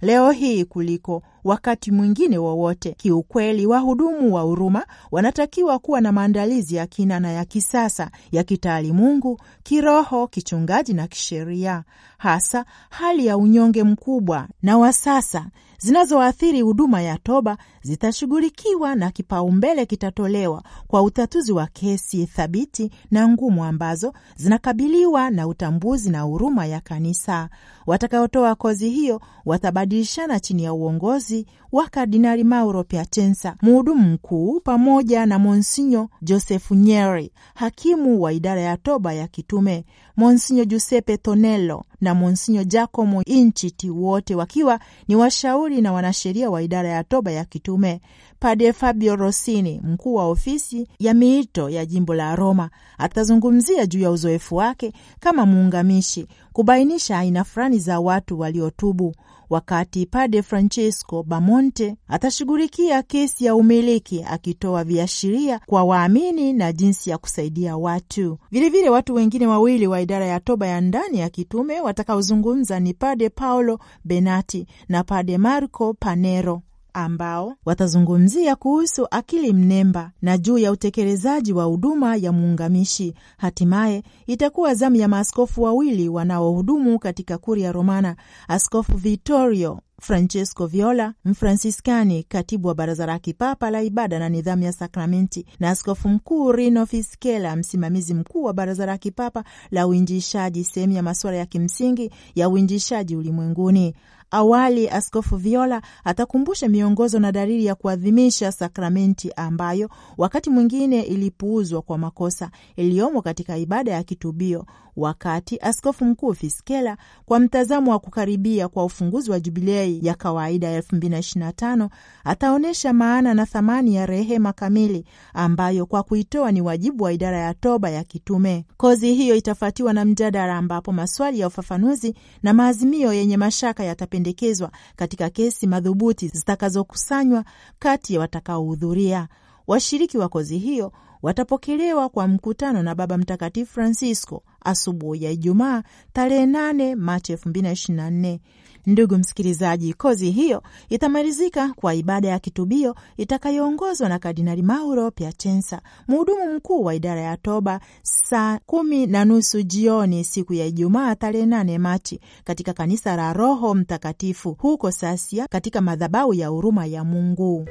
Leo 0.00 0.30
hii 0.30 0.64
kuliko 0.64 1.22
wakati 1.44 1.90
mwingine 1.90 2.38
wowote, 2.38 2.92
kiukweli, 2.92 3.66
wahudumu 3.66 4.34
wa 4.34 4.42
huruma 4.42 4.86
wanatakiwa 5.10 5.78
kuwa 5.78 6.00
na 6.00 6.12
maandalizi 6.12 6.76
ya 6.76 6.86
kina 6.86 7.20
na 7.20 7.32
ya 7.32 7.44
kisasa 7.44 8.10
ya 8.32 8.44
kitaalimungu, 8.44 9.40
kiroho, 9.62 10.26
kichungaji 10.26 10.92
na 10.94 11.06
kisheria, 11.06 11.84
hasa 12.18 12.64
hali 12.90 13.26
ya 13.26 13.36
unyonge 13.38 13.82
mkubwa 13.84 14.48
na 14.62 14.78
wa 14.78 14.92
sasa 14.92 15.46
zinazoathiri 15.78 16.60
huduma 16.60 17.02
ya 17.02 17.18
toba 17.18 17.56
zitashughulikiwa 17.82 18.94
na 18.94 19.10
kipaumbele 19.10 19.86
kitatolewa 19.86 20.62
kwa 20.86 21.02
utatuzi 21.02 21.52
wa 21.52 21.66
kesi 21.66 22.26
thabiti 22.26 22.90
na 23.10 23.28
ngumu 23.28 23.64
ambazo 23.64 24.12
zinakabiliwa 24.36 25.30
na 25.30 25.46
utambuzi 25.46 26.10
na 26.10 26.20
huruma 26.20 26.66
ya 26.66 26.80
kanisa. 26.80 27.48
Watakaotoa 27.86 28.54
kozi 28.54 28.90
hiyo 28.90 29.20
watabadilishana 29.44 30.40
chini 30.40 30.64
ya 30.64 30.72
uongozi 30.72 31.31
wa 31.72 31.88
Kardinali 31.88 32.44
Mauro 32.44 32.84
Piacenza, 32.84 33.56
mhudumu 33.62 34.08
mkuu, 34.10 34.60
pamoja 34.60 35.26
na 35.26 35.38
Monsinyo 35.38 36.08
Josefu 36.22 36.74
Nyeri, 36.74 37.32
hakimu 37.54 38.22
wa 38.22 38.32
idara 38.32 38.60
ya 38.60 38.76
toba 38.76 39.12
ya 39.12 39.28
kitume, 39.28 39.84
Monsinyo 40.16 40.64
Giuseppe 40.64 41.16
Tonello 41.16 41.84
na 42.00 42.14
Monsinyo 42.14 42.64
Giacomo 42.64 43.22
Inchiti, 43.24 43.90
wote 43.90 44.34
wakiwa 44.34 44.80
ni 45.08 45.16
washauri 45.16 45.80
na 45.80 45.92
wanasheria 45.92 46.50
wa 46.50 46.62
idara 46.62 46.88
ya 46.88 47.04
toba 47.04 47.30
ya 47.30 47.44
kitume. 47.44 48.00
Padre 48.42 48.72
Fabio 48.72 49.16
Rossini, 49.16 49.80
mkuu 49.84 50.14
wa 50.14 50.26
ofisi 50.28 50.88
ya 50.98 51.14
miito 51.14 51.70
ya 51.70 51.86
jimbo 51.86 52.14
la 52.14 52.36
Roma, 52.36 52.70
atazungumzia 52.98 53.86
juu 53.86 54.00
ya 54.00 54.10
uzoefu 54.10 54.56
wake 54.56 54.92
kama 55.20 55.46
muungamishi, 55.46 56.26
kubainisha 56.52 57.18
aina 57.18 57.44
fulani 57.44 57.78
za 57.78 58.00
watu 58.00 58.40
waliotubu. 58.40 59.14
Wakati 59.50 60.06
Pade 60.06 60.42
Francesco 60.42 61.22
Bamonte 61.22 61.96
atashughulikia 62.08 63.02
kesi 63.02 63.44
ya 63.44 63.54
umiliki 63.54 64.24
akitoa 64.24 64.84
viashiria 64.84 65.60
kwa 65.66 65.84
waamini 65.84 66.52
na 66.52 66.72
jinsi 66.72 67.10
ya 67.10 67.18
kusaidia 67.18 67.76
watu. 67.76 68.38
Vilevile 68.50 68.90
watu 68.90 69.14
wengine 69.14 69.46
wawili 69.46 69.86
wa 69.86 70.00
idara 70.00 70.26
ya 70.26 70.40
toba 70.40 70.66
ya 70.66 70.80
ndani 70.80 71.18
ya 71.18 71.28
kitume 71.30 71.80
watakaozungumza 71.80 72.80
ni 72.80 72.94
Pade 72.94 73.28
Paolo 73.30 73.78
Benati 74.04 74.66
na 74.88 75.04
Pade 75.04 75.38
Marco 75.38 75.94
Panero 75.94 76.62
ambao 76.94 77.54
watazungumzia 77.64 78.56
kuhusu 78.56 79.06
akili 79.10 79.52
mnemba 79.52 80.10
na 80.22 80.38
juu 80.38 80.58
ya 80.58 80.72
utekelezaji 80.72 81.52
wa 81.52 81.64
huduma 81.64 82.16
ya 82.16 82.32
muungamishi. 82.32 83.14
Hatimaye 83.36 84.02
itakuwa 84.26 84.74
zamu 84.74 84.96
ya 84.96 85.08
maaskofu 85.08 85.62
wawili 85.62 86.08
wanaohudumu 86.08 86.98
katika 86.98 87.38
Kuria 87.38 87.72
Romana, 87.72 88.16
Askofu 88.48 88.96
Vittorio 88.96 89.80
Francesco 90.02 90.66
Viola, 90.66 91.14
Mfransiskani, 91.24 92.22
katibu 92.22 92.68
wa 92.68 92.74
Baraza 92.74 93.06
la 93.06 93.18
Kipapa 93.18 93.70
la 93.70 93.82
Ibada 93.82 94.18
na 94.18 94.28
Nidhamu 94.28 94.62
ya 94.62 94.72
Sakramenti, 94.72 95.46
na 95.60 95.70
askofu 95.70 96.08
mkuu 96.08 96.52
Rino 96.52 96.86
Fiskela, 96.86 97.56
msimamizi 97.56 98.14
mkuu 98.14 98.42
wa 98.44 98.52
Baraza 98.52 98.86
la 98.86 98.98
Kipapa 98.98 99.44
la 99.70 99.86
Uinjishaji, 99.86 100.64
sehemu 100.64 100.92
ya 100.92 101.02
masuala 101.02 101.36
ya 101.36 101.46
kimsingi 101.46 102.10
ya 102.34 102.48
uinjishaji 102.48 103.16
ulimwenguni. 103.16 103.94
Awali 104.32 104.88
Askofu 104.88 105.36
Viola 105.36 105.82
atakumbusha 106.04 106.68
miongozo 106.68 107.18
na 107.18 107.32
dalili 107.32 107.66
ya 107.66 107.74
kuadhimisha 107.74 108.52
sakramenti 108.52 109.32
ambayo 109.36 109.90
wakati 110.18 110.50
mwingine 110.50 111.02
ilipuuzwa 111.02 111.82
kwa 111.82 111.98
makosa 111.98 112.50
iliyomo 112.76 113.22
katika 113.22 113.56
ibada 113.56 113.92
ya 113.92 114.02
kitubio, 114.02 114.66
wakati 114.96 115.58
Askofu 115.58 116.04
Mkuu 116.04 116.34
Fiskela, 116.34 116.96
kwa 117.24 117.40
mtazamo 117.40 117.90
wa 117.90 117.98
kukaribia 117.98 118.68
kwa 118.68 118.84
ufunguzi 118.84 119.30
wa 119.30 119.40
jubilei 119.40 120.00
ya 120.06 120.14
kawaida 120.14 120.68
ya 120.68 120.80
2025 120.80 121.88
ataonyesha 122.24 122.92
maana 122.92 123.34
na 123.34 123.46
thamani 123.46 123.94
ya 123.94 124.06
rehema 124.06 124.52
kamili 124.52 125.04
ambayo 125.34 125.86
kwa 125.86 126.02
kuitoa 126.02 126.52
ni 126.52 126.60
wajibu 126.60 127.04
wa 127.04 127.12
idara 127.12 127.38
ya 127.38 127.54
toba 127.54 127.90
ya 127.90 128.04
kitume. 128.04 128.66
Kozi 128.76 129.14
hiyo 129.14 129.34
itafuatiwa 129.36 129.92
na 129.92 130.04
mjadala 130.04 130.56
ambapo 130.56 130.92
maswali 130.92 131.40
ya 131.40 131.46
ufafanuzi 131.46 132.14
na 132.42 132.52
maazimio 132.54 133.12
yenye 133.12 133.36
mashaka 133.36 133.84
yatapendekezwa 133.84 134.70
katika 134.96 135.30
kesi 135.30 135.66
madhubuti 135.66 136.28
zitakazokusanywa 136.28 137.44
kati 137.78 138.14
ya 138.14 138.20
watakaohudhuria. 138.20 139.28
Washiriki 139.66 140.18
wa 140.18 140.28
kozi 140.28 140.58
hiyo 140.58 140.92
watapokelewa 141.22 142.08
kwa 142.08 142.28
mkutano 142.28 142.82
na 142.82 142.94
Baba 142.94 143.18
Mtakatifu 143.18 143.72
Francisco 143.72 144.42
asubuhi 144.64 145.24
ya 145.24 145.30
Ijumaa 145.30 145.82
tarehe 146.12 146.46
8 146.46 146.94
Machi 146.96 147.32
2024. 147.34 148.38
Ndugu 148.86 149.18
msikilizaji, 149.18 149.94
kozi 149.94 150.30
hiyo 150.30 150.62
itamalizika 150.88 151.72
kwa 151.76 151.94
ibada 151.94 152.28
ya 152.28 152.38
kitubio 152.38 152.94
itakayoongozwa 153.16 154.08
na 154.08 154.18
Kardinali 154.18 154.62
Mauro 154.62 155.10
Piacenza, 155.10 155.82
mhudumu 156.08 156.54
mkuu 156.54 156.84
wa 156.84 156.94
idara 156.94 157.20
ya 157.20 157.36
toba, 157.36 157.80
saa 158.02 158.58
kumi 158.66 159.06
na 159.06 159.24
nusu 159.24 159.62
jioni 159.62 160.24
siku 160.24 160.54
ya 160.54 160.66
Ijumaa 160.66 161.14
tarehe 161.14 161.46
8 161.46 161.78
Machi 161.78 162.20
katika 162.44 162.72
kanisa 162.72 163.16
la 163.16 163.32
Roho 163.32 163.74
Mtakatifu 163.74 164.52
huko 164.58 164.90
Sasia, 164.90 165.46
katika 165.48 165.80
madhabahu 165.80 166.34
ya 166.34 166.48
huruma 166.48 166.86
ya 166.86 167.04
Mungu. 167.04 167.66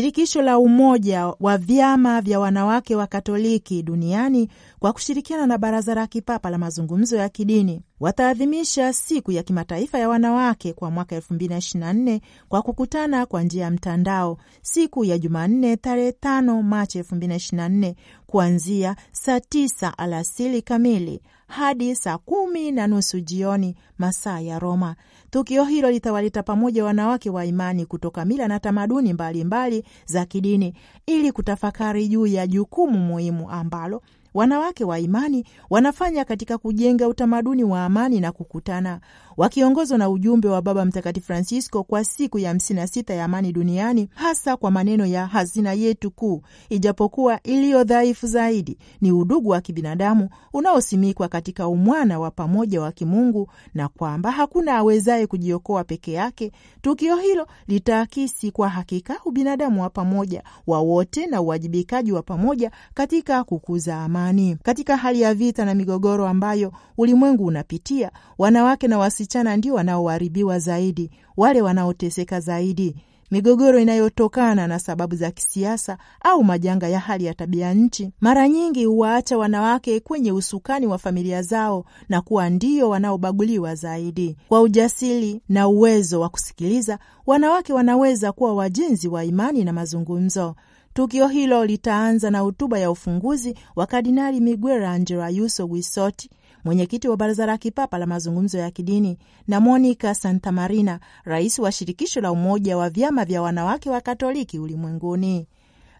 Shirikisho 0.00 0.42
la 0.42 0.58
Umoja 0.58 1.26
wa 1.40 1.58
Vyama 1.58 2.20
vya 2.20 2.40
Wanawake 2.40 2.96
wa 2.96 3.06
Katoliki 3.06 3.82
Duniani 3.82 4.48
kwa 4.78 4.92
kushirikiana 4.92 5.46
na 5.46 5.58
Baraza 5.58 5.94
la 5.94 6.06
Kipapa 6.06 6.50
la 6.50 6.58
Mazungumzo 6.58 7.16
ya 7.16 7.28
Kidini 7.28 7.82
wataadhimisha 8.00 8.92
siku 8.92 9.32
ya 9.32 9.42
kimataifa 9.42 9.98
ya 9.98 10.08
wanawake 10.08 10.72
kwa 10.72 10.90
mwaka 10.90 11.18
2024 11.18 12.20
kwa 12.48 12.62
kukutana 12.62 13.26
kwa 13.26 13.42
njia 13.42 13.64
ya 13.64 13.70
mtandao 13.70 14.38
siku 14.62 15.04
ya 15.04 15.18
Jumanne 15.18 15.76
tarehe 15.76 16.10
5 16.10 16.62
Machi 16.62 17.00
2024 17.00 17.94
kuanzia 18.26 18.96
saa 19.12 19.38
9 19.38 19.92
alasili 19.98 20.62
kamili 20.62 21.20
hadi 21.46 21.94
saa 21.96 22.18
kumi 22.18 22.72
na 22.72 22.86
nusu 22.86 23.20
jioni 23.20 23.74
masaa 23.98 24.40
ya 24.40 24.58
Roma. 24.58 24.96
Tukio 25.30 25.64
hilo 25.64 25.90
litawaleta 25.90 26.42
pamoja 26.42 26.84
wanawake 26.84 27.30
wa 27.30 27.44
imani 27.44 27.86
kutoka 27.86 28.24
mila 28.24 28.48
na 28.48 28.60
tamaduni 28.60 29.12
mbalimbali 29.12 29.78
mbali 29.80 29.92
za 30.06 30.24
kidini 30.26 30.74
ili 31.06 31.32
kutafakari 31.32 32.08
juu 32.08 32.26
ya 32.26 32.46
jukumu 32.46 32.98
muhimu 32.98 33.50
ambalo 33.50 34.02
wanawake 34.34 34.84
wa 34.84 34.98
imani 34.98 35.44
wanafanya 35.70 36.24
katika 36.24 36.58
kujenga 36.58 37.08
utamaduni 37.08 37.64
wa 37.64 37.84
amani 37.84 38.20
na 38.20 38.32
kukutana, 38.32 39.00
wakiongozwa 39.36 39.98
na 39.98 40.10
ujumbe 40.10 40.48
wa 40.48 40.62
Baba 40.62 40.84
Mtakatifu 40.84 41.26
Francisco 41.26 41.82
kwa 41.84 42.04
siku 42.04 42.38
ya 42.38 42.48
hamsini 42.48 42.80
na 42.80 42.86
sita 42.86 43.14
ya 43.14 43.24
amani 43.24 43.52
duniani, 43.52 44.08
hasa 44.14 44.56
kwa 44.56 44.70
maneno 44.70 45.06
ya 45.06 45.26
hazina 45.26 45.72
yetu 45.72 46.10
kuu, 46.10 46.42
ijapokuwa 46.68 47.42
iliyo 47.42 47.84
dhaifu 47.84 48.26
zaidi, 48.26 48.78
ni 49.00 49.12
udugu 49.12 49.48
wa 49.48 49.60
kibinadamu 49.60 50.28
unaosimikwa 50.52 51.28
katika 51.28 51.68
umwana 51.68 52.18
wa 52.18 52.30
pamoja 52.30 52.80
wa 52.80 52.92
kimungu, 52.92 53.50
na 53.74 53.88
kwamba 53.88 54.30
hakuna 54.30 54.76
awezaye 54.76 55.26
kujiokoa 55.26 55.84
peke 55.84 56.12
yake. 56.12 56.52
Tukio 56.82 57.16
hilo 57.16 57.46
litaakisi 57.68 58.50
kwa 58.50 58.68
hakika 58.68 59.16
ubinadamu 59.24 59.82
wa 59.82 59.90
pamoja 59.90 60.42
wa 60.66 60.80
wote 60.80 61.26
na 61.26 61.40
uwajibikaji 61.40 62.12
wa 62.12 62.22
pamoja 62.22 62.70
katika 62.94 63.44
kukuza 63.44 64.00
amani. 64.02 64.56
Katika 64.62 64.96
hali 64.96 65.20
ya 65.20 65.34
vita 65.34 65.64
na 65.64 65.74
migogoro 65.74 66.26
ambayo 66.28 66.72
ulimwengu 66.98 67.44
unapitia, 67.46 68.10
wanawake 68.38 68.88
na 68.88 68.98
wasichana 69.26 69.56
ndio 69.56 69.74
wanaoharibiwa 69.74 70.58
zaidi, 70.58 71.10
wale 71.36 71.62
wanaoteseka 71.62 72.40
zaidi. 72.40 72.96
Migogoro 73.30 73.78
inayotokana 73.80 74.66
na 74.66 74.78
sababu 74.78 75.16
za 75.16 75.30
kisiasa 75.30 75.98
au 76.20 76.44
majanga 76.44 76.88
ya 76.88 77.00
hali 77.00 77.24
ya 77.24 77.34
tabia 77.34 77.74
nchi 77.74 78.10
mara 78.20 78.48
nyingi 78.48 78.84
huwaacha 78.84 79.38
wanawake 79.38 80.00
kwenye 80.00 80.32
usukani 80.32 80.86
wa 80.86 80.98
familia 80.98 81.42
zao 81.42 81.84
na 82.08 82.20
kuwa 82.20 82.50
ndio 82.50 82.88
wanaobaguliwa 82.88 83.74
zaidi. 83.74 84.36
Kwa 84.48 84.60
ujasiri 84.62 85.40
na 85.48 85.68
uwezo 85.68 86.20
wa 86.20 86.28
kusikiliza, 86.28 86.98
wanawake 87.26 87.72
wanaweza 87.72 88.32
kuwa 88.32 88.54
wajenzi 88.54 89.08
wa 89.08 89.24
imani 89.24 89.64
na 89.64 89.72
mazungumzo. 89.72 90.54
Tukio 90.94 91.28
hilo 91.28 91.64
litaanza 91.64 92.30
na 92.30 92.38
hotuba 92.40 92.78
ya 92.78 92.90
ufunguzi 92.90 93.54
wa 93.76 93.86
Kardinali 93.86 94.40
Miguel 94.40 94.84
Angel 94.84 95.20
Ayuso 95.20 95.66
Guisoti, 95.66 96.30
mwenyekiti 96.66 97.08
wa 97.08 97.16
Baraza 97.16 97.46
la 97.46 97.58
Kipapa 97.58 97.98
la 97.98 98.06
Mazungumzo 98.06 98.58
ya 98.58 98.70
Kidini, 98.70 99.18
na 99.48 99.60
Monica 99.60 100.14
Santamarina, 100.14 101.00
rais 101.24 101.58
wa 101.58 101.72
Shirikisho 101.72 102.20
la 102.20 102.32
Umoja 102.32 102.76
wa 102.76 102.90
Vyama 102.90 103.24
vya 103.24 103.42
Wanawake 103.42 103.90
wa 103.90 104.00
Katoliki 104.00 104.58
Ulimwenguni. 104.58 105.46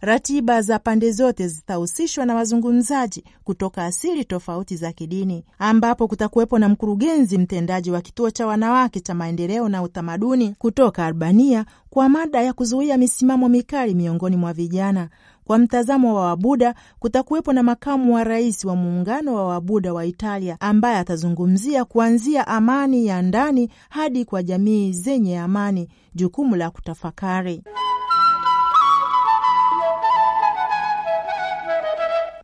Ratiba 0.01 0.63
za 0.63 0.79
pande 0.79 1.13
zote 1.13 1.49
zitahusishwa 1.49 2.27
na 2.27 2.35
wazungumzaji 2.35 3.25
kutoka 3.45 3.85
asili 3.85 4.25
tofauti 4.25 4.77
za 4.77 4.93
kidini, 4.93 5.45
ambapo 5.59 6.09
kutakuwepo 6.09 6.59
na 6.59 6.69
mkurugenzi 6.69 7.39
mtendaji 7.39 7.91
wa 7.91 8.01
kituo 8.01 8.31
cha 8.31 8.47
wanawake 8.47 9.01
cha 9.01 9.15
maendeleo 9.15 9.69
na 9.69 9.83
utamaduni 9.83 10.55
kutoka 10.59 11.07
Albania 11.07 11.65
kwa 11.91 12.09
mada 12.09 12.43
ya 12.43 12.53
kuzuia 12.53 12.97
misimamo 12.99 13.49
mikali 13.49 13.95
miongoni 13.95 14.37
mwa 14.37 14.53
vijana. 14.53 15.09
Kwa 15.47 15.59
mtazamo 15.59 16.15
wa 16.15 16.23
Wabuda, 16.27 16.75
kutakuwepo 16.99 17.53
na 17.53 17.63
makamu 17.63 18.15
wa 18.15 18.25
rais 18.25 18.65
wa 18.65 18.77
muungano 18.77 19.35
wa 19.35 19.47
Wabuda 19.47 19.93
wa 19.93 20.07
Italia 20.07 20.57
ambaye 20.61 20.97
atazungumzia 20.99 21.85
kuanzia 21.85 22.47
amani 22.47 23.07
ya 23.07 23.23
ndani 23.23 23.71
hadi 23.89 24.25
kwa 24.25 24.43
jamii 24.43 24.93
zenye 24.93 25.39
amani, 25.41 25.89
jukumu 26.15 26.57
la 26.57 26.71
kutafakari. 26.71 27.63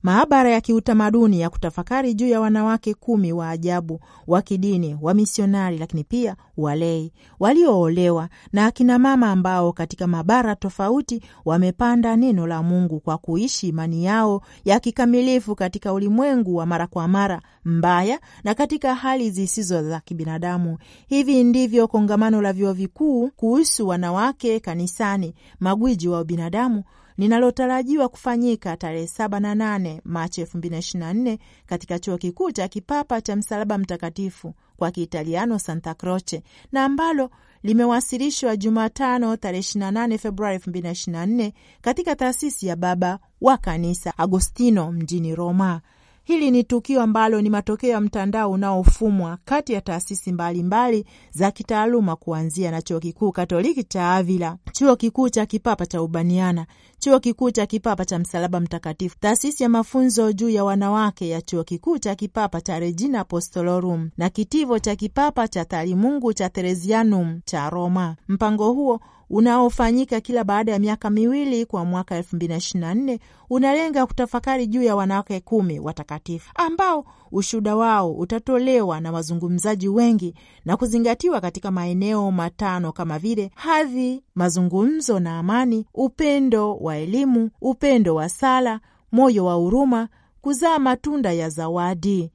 Maabara 0.03 0.51
ya 0.51 0.61
kiutamaduni 0.61 1.41
ya 1.41 1.51
kutafakari 1.51 2.15
juu 2.15 2.29
ya 2.29 2.41
wanawake 2.41 2.95
kumi 2.95 3.33
wa 3.33 3.51
ajabu 3.51 4.01
wa 4.27 4.43
kidini 4.43 4.99
wa 5.01 5.15
misionari, 5.15 5.79
lakini 5.79 6.05
pia 6.05 6.37
walei 6.57 7.13
walioolewa 7.41 8.29
na 8.53 8.67
akina 8.67 8.99
mama 8.99 9.31
ambao 9.31 9.73
katika 9.73 10.07
mabara 10.07 10.57
tofauti 10.57 11.23
wamepanda 11.45 12.17
neno 12.17 12.47
la 12.47 12.63
Mungu 12.63 13.01
kwa 13.01 13.19
kuishi 13.19 13.69
imani 13.69 14.05
yao 14.05 14.43
ya 14.65 14.81
kikamilifu 14.81 15.55
katika 15.55 15.93
ulimwengu 15.93 16.57
wa 16.57 16.67
mara 16.67 16.87
kwa 16.87 17.09
mara 17.09 17.43
mbaya 17.65 18.21
na 18.45 18.55
katika 18.55 18.95
hali 18.95 19.31
zisizo 19.31 19.83
za 19.83 20.01
kibinadamu. 20.01 20.79
Hivi 21.07 21.45
ndivyo 21.45 21.89
kongamano 21.89 22.43
la 22.43 22.53
vyuo 22.53 22.73
vikuu 22.73 23.31
kuhusu 23.37 23.89
wanawake 23.89 24.61
kanisani, 24.61 25.35
magwiji 25.61 26.09
wa 26.09 26.25
binadamu 26.25 26.85
linalotarajiwa 27.19 28.09
kufanyika 28.09 28.77
tarehe 28.77 29.07
saba 29.07 29.41
na 29.41 29.55
nane 29.55 30.01
Machi 30.05 30.41
elfu 30.41 30.59
mbili 30.59 30.73
na 30.75 30.79
ishirini 30.79 31.05
na 31.07 31.15
nne 31.15 31.39
katika 31.67 31.99
chuo 31.99 32.19
kikuu 32.19 32.51
cha 32.51 32.69
kipapa 32.69 33.21
cha 33.21 33.37
Msalaba 33.37 33.79
Mtakatifu 33.79 34.55
kwa 34.77 34.91
Kiitaliano 34.91 35.59
Santa 35.59 35.95
Croce 35.95 36.43
na 36.73 36.85
ambalo 36.85 37.31
limewasilishwa 37.63 38.57
Jumatano 38.57 39.37
tarehe 39.37 39.63
28 39.63 40.19
Februari 40.19 40.59
2024 40.59 41.53
katika 41.81 42.17
taasisi 42.17 42.67
ya 42.67 42.77
Baba 42.77 43.19
wa 43.41 43.57
Kanisa 43.57 44.19
Agostino 44.19 44.93
mjini 44.93 45.35
Roma. 45.35 45.81
Hili 46.25 46.51
ni 46.51 46.65
tukio 46.65 47.03
ambalo 47.03 47.41
ni 47.43 47.51
matokeo 47.51 47.91
ya 47.91 48.01
mtandao 48.01 48.51
unaofumwa 48.51 49.39
kati 49.45 49.73
ya 49.73 49.81
taasisi 49.81 50.33
mbalimbali 50.33 50.99
mbali 51.03 51.15
za 51.31 51.51
kitaaluma 51.51 52.17
kuanzia 52.17 52.71
na 52.71 52.83
chuo 52.83 53.01
kikuu 53.01 53.33
Katoliki 53.33 53.85
cha 53.85 54.15
Avila, 54.15 54.57
chuo 54.73 54.97
kikuu 54.97 55.29
cha 55.29 55.47
kipapa 55.47 55.87
cha 55.87 56.03
Ubaniana, 56.03 56.67
chuo 56.99 57.21
kikuu 57.21 57.51
cha 57.51 57.67
kipapa 57.67 58.05
cha 58.05 58.19
Msalaba 58.19 58.61
Mtakatifu, 58.61 59.17
taasisi 59.21 59.63
ya 59.63 59.69
mafunzo 59.69 60.33
juu 60.33 60.49
ya 60.49 60.65
wanawake 60.65 61.29
ya 61.29 61.43
chuo 61.43 61.65
kikuu 61.65 61.99
cha 61.99 62.15
kipapa 62.15 62.61
cha 62.61 62.79
Regina 62.79 63.21
Apostolorum 63.21 64.11
na 64.17 64.29
kitivo 64.31 64.79
cha 64.79 64.97
kipapa 64.97 65.49
cha 65.49 65.65
taalimungu 65.65 66.33
cha 66.33 66.49
Theresianum 66.49 67.41
cha 67.45 67.71
Roma. 67.71 68.17
Mpango 68.29 68.73
huo 68.73 69.01
unaofanyika 69.33 70.21
kila 70.21 70.45
baada 70.45 70.73
ya 70.73 70.79
miaka 70.79 71.11
miwili 71.11 71.67
kwa 71.67 71.85
mwaka 71.85 72.17
elfu 72.17 72.37
mbili 72.37 72.53
na 72.53 72.57
ishirini 72.59 72.87
na 72.87 72.95
nne 72.95 73.19
unalenga 73.51 74.07
kutafakari 74.07 74.67
juu 74.67 74.83
ya 74.83 74.97
wanawake 74.97 75.41
kumi 75.41 75.81
watakatifu 75.81 76.51
ambao 76.55 77.05
ushuhuda 77.33 77.77
wao 77.77 78.13
utatolewa 78.13 79.01
na 79.01 79.13
wazungumzaji 79.13 79.89
wengi 79.89 80.35
na 80.65 80.77
kuzingatiwa 80.77 81.41
katika 81.41 81.71
maeneo 81.71 82.31
matano 82.31 82.93
kama 82.93 83.19
vile 83.19 83.51
hadhi, 83.55 84.23
mazungumzo 84.35 85.21
na 85.21 85.39
amani, 85.39 85.87
upendo 85.95 86.75
wa 86.77 86.97
elimu, 86.97 87.51
upendo 87.61 88.15
wa 88.15 88.29
sala, 88.29 88.81
moyo 89.13 89.45
wa 89.45 89.55
huruma, 89.55 90.09
kuzaa 90.41 90.79
matunda 90.79 91.33
ya 91.33 91.49
zawadi. 91.49 92.31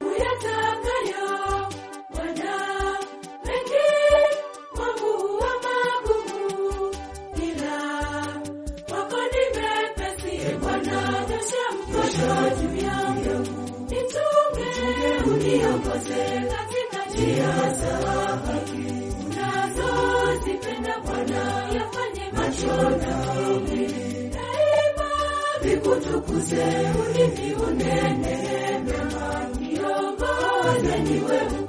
Nikutukuze 25.64 26.64
ulimi 27.00 27.54
unene 27.54 28.36
mema, 28.84 29.26
niongoze 29.60 30.96
niwe 31.06 31.38
upendavyo. 31.60 31.67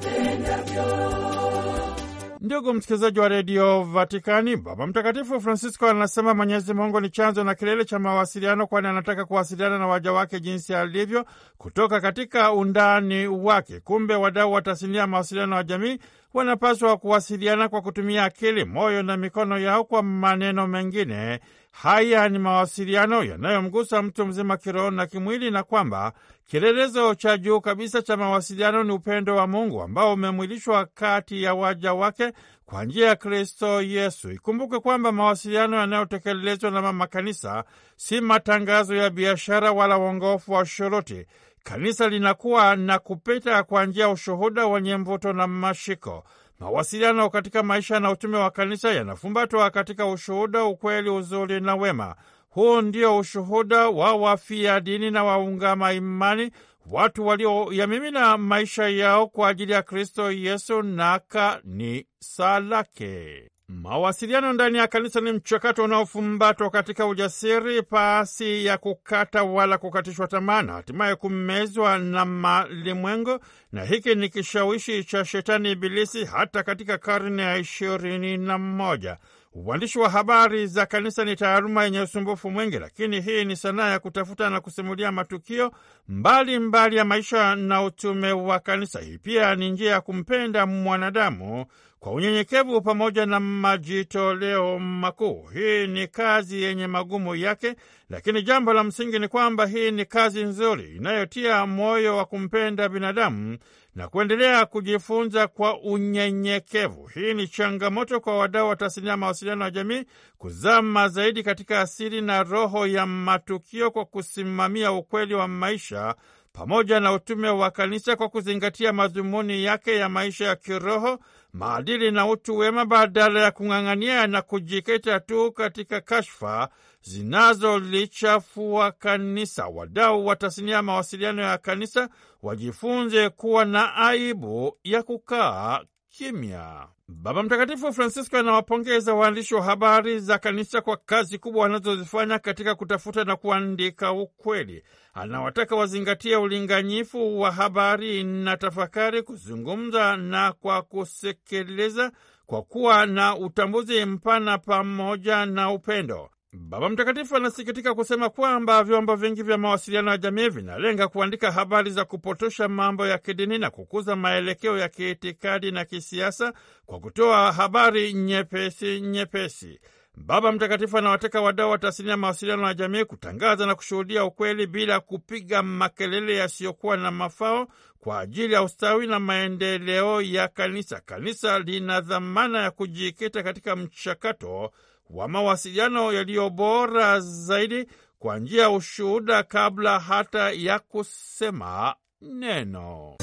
Ndugu 2.50 2.74
msikilizaji 2.74 3.20
wa 3.20 3.28
redio 3.28 3.84
Vatikani, 3.84 4.56
Baba 4.58 4.88
Mtakatifu 4.88 5.42
Francisco 5.42 5.88
anasema 5.88 6.34
Mwenyezi 6.34 6.74
Mungu 6.74 7.00
ni 7.02 7.10
chanzo 7.10 7.44
na 7.44 7.56
kilele 7.56 7.86
cha 7.86 8.00
mawasiliano, 8.00 8.68
kwani 8.68 8.88
anataka 8.88 9.26
kuwasiliana 9.26 9.80
na 9.80 9.88
waja 9.88 10.12
wake 10.14 10.40
jinsi 10.40 10.74
alivyo 10.76 11.26
kutoka 11.58 12.02
katika 12.02 12.54
undani 12.54 13.28
wake. 13.28 13.80
Kumbe 13.80 14.16
wadau 14.16 14.54
wa 14.54 14.62
tasnia 14.62 15.02
ya 15.02 15.08
mawasiliano 15.08 15.56
wa 15.56 15.64
jamii 15.64 15.98
wanapaswa 16.34 16.98
kuwasiliana 16.98 17.70
kwa 17.70 17.82
kutumia 17.82 18.24
akili, 18.24 18.66
moyo 18.66 19.04
na 19.04 19.18
mikono 19.18 19.58
yao. 19.60 19.84
Kwa 19.84 20.04
maneno 20.04 20.68
mengine, 20.68 21.40
haya 21.72 22.30
ni 22.30 22.40
mawasiliano 22.40 23.24
yanayomgusa 23.24 24.02
mtu 24.02 24.26
mzima 24.26 24.58
kiroho 24.58 24.92
na 24.92 25.06
kimwili, 25.08 25.52
na 25.52 25.64
kwamba 25.64 26.14
kielelezo 26.48 27.16
cha 27.16 27.38
juu 27.38 27.62
kabisa 27.62 28.02
cha 28.02 28.18
mawasiliano 28.18 28.84
ni 28.84 28.92
upendo 28.92 29.36
wa 29.36 29.48
Mungu 29.48 29.82
ambao 29.82 30.14
umemwilishwa 30.14 30.86
kati 30.86 31.44
ya 31.44 31.54
waja 31.54 31.94
wake 31.94 32.32
kwa 32.66 32.86
njia 32.86 33.08
ya 33.08 33.16
Kristo 33.16 33.82
Yesu. 33.82 34.32
Ikumbuke 34.32 34.80
kwamba 34.80 35.12
mawasiliano 35.12 35.78
yanayotekelezwa 35.78 36.72
na 36.72 36.82
mama 36.82 37.08
kanisa 37.08 37.64
si 37.96 38.22
matangazo 38.22 38.96
ya 38.96 39.10
biashara 39.10 39.72
wala 39.72 39.98
uongofu 39.98 40.52
wa 40.52 40.66
shuruti. 40.66 41.26
Kanisa 41.64 42.10
linakuwa 42.10 42.76
na 42.76 43.00
kupita 43.00 43.64
kwa 43.64 43.86
njia 43.86 44.04
ya 44.04 44.10
ushuhuda 44.12 44.68
wenye 44.68 44.98
mvuto 44.98 45.34
na 45.34 45.48
mashiko. 45.48 46.24
Mawasiliano 46.60 47.30
katika 47.30 47.64
maisha 47.64 48.00
na 48.00 48.12
utume 48.12 48.38
wa 48.38 48.52
kanisa 48.52 48.92
yanafumbatwa 48.94 49.70
katika 49.70 50.06
ushuhuda, 50.08 50.64
ukweli, 50.64 51.10
uzuri 51.10 51.60
na 51.62 51.76
wema. 51.76 52.16
Huu 52.50 52.82
ndio 52.82 53.18
ushuhuda 53.18 53.90
wa 53.90 54.14
wafia 54.16 54.80
dini 54.80 55.12
na 55.12 55.24
waungama 55.24 55.94
imani, 55.94 56.52
watu 56.92 57.28
walioyamimina 57.28 58.38
maisha 58.38 58.90
yao 58.90 59.28
kwa 59.28 59.50
ajili 59.50 59.72
ya 59.72 59.82
Kristo 59.84 60.32
Yesu 60.32 60.82
na 60.82 61.20
kanisa 61.20 62.60
lake. 62.60 63.50
Mawasiliano 63.70 64.54
ndani 64.54 64.78
ya 64.78 64.88
kanisa 64.88 65.22
ni 65.22 65.32
mchakato 65.32 65.84
unaofumbatwa 65.84 66.70
katika 66.70 67.06
ujasiri, 67.08 67.82
pasi 67.84 68.66
ya 68.66 68.78
kukata 68.78 69.44
wala 69.44 69.78
kukatishwa 69.78 70.28
tamaa, 70.28 70.62
na 70.62 70.74
hatimaye 70.74 71.16
kumezwa 71.16 71.98
na 71.98 72.26
malimwengu. 72.26 73.40
Na 73.72 73.84
hiki 73.86 74.16
ni 74.16 74.30
kishawishi 74.30 75.04
cha 75.04 75.26
Shetani 75.26 75.72
Ibilisi 75.72 76.26
hata 76.26 76.64
katika 76.64 76.98
karne 76.98 77.44
ya 77.44 77.58
ishirini 77.58 78.38
na 78.38 78.58
moja. 78.58 79.18
Uandishi 79.54 80.00
wa 80.00 80.10
habari 80.10 80.68
za 80.68 80.86
kanisa 80.86 81.26
ni 81.26 81.36
taaluma 81.36 81.84
yenye 81.84 82.02
usumbufu 82.02 82.52
mwingi, 82.52 82.80
lakini 82.80 83.22
hii 83.22 83.46
ni 83.46 83.56
sanaa 83.56 83.90
ya 83.90 84.00
kutafuta 84.00 84.50
na 84.50 84.62
kusimulia 84.62 85.12
matukio 85.12 85.72
mbalimbali 86.08 86.60
mbali 86.60 86.96
ya 86.96 87.06
maisha 87.06 87.56
na 87.56 87.84
utume 87.84 88.32
wa 88.32 88.60
kanisa. 88.60 89.00
Hii 89.00 89.18
pia 89.18 89.56
ni 89.56 89.70
njia 89.72 89.92
ya 89.92 90.02
kumpenda 90.02 90.66
mwanadamu 90.66 91.66
kwa 92.00 92.12
unyenyekevu 92.12 92.82
pamoja 92.82 93.26
na 93.26 93.40
majitoleo 93.40 94.80
makuu. 94.80 95.48
Hii 95.54 95.88
ni 95.88 96.08
kazi 96.08 96.62
yenye 96.64 96.88
magumu 96.88 97.36
yake, 97.36 97.76
lakini 98.10 98.42
jambo 98.44 98.74
la 98.74 98.84
msingi 98.84 99.20
ni 99.20 99.28
kwamba 99.28 99.66
hii 99.66 99.92
ni 99.92 100.06
kazi 100.06 100.44
nzuri 100.44 100.96
inayotia 100.96 101.66
moyo 101.66 102.18
wa 102.18 102.26
kumpenda 102.26 102.90
binadamu 102.90 103.58
na 103.96 104.08
kuendelea 104.08 104.66
kujifunza 104.66 105.48
kwa 105.48 105.82
unyenyekevu. 105.82 107.08
Hii 107.14 107.34
ni 107.34 107.48
changamoto 107.48 108.20
kwa 108.20 108.38
wadau 108.38 108.68
wa 108.70 108.76
tasnia 108.76 109.12
ya 109.12 109.18
mawasiliano 109.18 109.66
ya 109.66 109.72
jamii 109.72 110.04
kuzama 110.38 111.08
zaidi 111.10 111.44
katika 111.44 111.82
asili 111.82 112.22
na 112.22 112.44
roho 112.44 112.88
ya 112.88 113.06
matukio 113.06 113.92
kwa 113.92 114.06
kusimamia 114.06 114.92
ukweli 114.92 115.34
wa 115.34 115.48
maisha 115.48 116.16
pamoja 116.54 117.00
na 117.00 117.14
utume 117.14 117.50
wa 117.50 117.72
kanisa 117.72 118.16
kwa 118.16 118.30
kuzingatia 118.30 118.94
madhumuni 118.94 119.64
yake 119.64 119.96
ya 119.96 120.10
maisha 120.10 120.46
ya 120.46 120.56
kiroho, 120.56 121.20
maadili 121.54 122.12
na 122.12 122.28
utu 122.28 122.58
wema, 122.58 122.86
badala 122.86 123.40
ya 123.42 123.52
kung'ang'ania 123.52 124.28
na 124.28 124.42
kujikita 124.42 125.20
tu 125.20 125.52
katika 125.52 126.02
kashfa 126.02 126.70
zinazolichafua 127.02 128.92
kanisa. 128.92 129.68
Wadau 129.68 130.26
wa 130.26 130.36
tasnia 130.36 130.76
ya 130.76 130.82
mawasiliano 130.82 131.42
ya 131.42 131.58
kanisa 131.58 132.10
wajifunze 132.42 133.30
kuwa 133.30 133.66
na 133.66 133.96
aibu 133.96 134.78
ya 134.84 135.04
kukaa 135.04 135.80
kimya. 136.20 136.88
Baba 137.08 137.44
Mtakatifu 137.44 137.94
Francisco 137.94 138.38
anawapongeza 138.38 139.14
waandishi 139.14 139.56
wa 139.56 139.64
habari 139.64 140.20
za 140.20 140.38
kanisa 140.38 140.82
kwa 140.82 140.98
kazi 140.98 141.38
kubwa 141.38 141.62
wanazozifanya 141.64 142.40
katika 142.40 142.76
kutafuta 142.76 143.24
na 143.24 143.36
kuandika 143.36 144.12
ukweli. 144.12 144.84
Anawataka 145.14 145.76
wazingatie 145.76 146.36
ulinganyifu 146.36 147.40
wa 147.40 147.52
habari 147.52 148.24
na 148.24 148.58
tafakari, 148.58 149.24
kuzungumza 149.24 150.18
na 150.18 150.54
kwa 150.54 150.82
kusekeleza, 150.82 152.12
kwa 152.46 152.62
kuwa 152.64 153.06
na 153.06 153.38
utambuzi 153.38 154.06
mpana 154.06 154.58
pamoja 154.58 155.46
na 155.46 155.72
upendo. 155.72 156.30
Baba 156.54 156.90
Mtakatifu 156.90 157.36
anasikitika 157.36 157.96
kusema 157.96 158.30
kwamba 158.30 158.84
vyombo 158.84 159.16
vingi 159.16 159.44
vya 159.44 159.58
mawasiliano 159.58 160.12
ya 160.12 160.18
jamii 160.18 160.50
vinalenga 160.50 161.08
kuandika 161.08 161.52
habari 161.52 161.92
za 161.92 162.06
kupotosha 162.06 162.68
mambo 162.68 163.08
ya 163.08 163.18
kidini 163.18 163.58
na 163.58 163.70
kukuza 163.70 164.16
maelekeo 164.16 164.78
ya 164.78 164.90
kiitikadi 164.90 165.72
na 165.72 165.86
kisiasa 165.86 166.54
kwa 166.86 167.00
kutoa 167.00 167.52
habari 167.52 168.14
nyepesi 168.14 169.02
nyepesi. 169.02 169.80
Baba 170.16 170.52
Mtakatifu 170.52 170.98
anawataka 170.98 171.42
wadau 171.42 171.72
wa 171.72 171.78
tasnia 171.78 172.12
ya 172.12 172.18
mawasiliano 172.18 172.68
ya 172.68 172.74
jamii 172.74 173.04
kutangaza 173.06 173.66
na 173.66 173.76
kushuhudia 173.76 174.26
ukweli 174.26 174.68
bila 174.68 175.00
kupiga 175.00 175.64
makelele 175.64 176.36
yasiyokuwa 176.36 176.98
na 176.98 177.12
mafao 177.12 177.68
kwa 178.00 178.20
ajili 178.20 178.54
ya 178.54 178.64
ustawi 178.64 179.08
na 179.08 179.20
maendeleo 179.20 180.22
ya 180.22 180.48
kanisa. 180.48 181.02
Kanisa 181.06 181.60
lina 181.60 182.02
dhamana 182.02 182.62
ya 182.62 182.72
kujikita 182.72 183.44
katika 183.44 183.76
mchakato 183.76 184.72
wa 185.10 185.28
mawasiliano 185.28 186.14
yaliyo 186.14 186.50
bora 186.50 187.20
zaidi 187.20 187.86
kwa 188.20 188.40
njia 188.40 188.62
ya 188.62 188.70
ushuhuda 188.70 189.44
kabla 189.44 190.00
hata 190.00 190.52
ya 190.52 190.80
kusema 190.80 191.96
neno. 192.22 193.16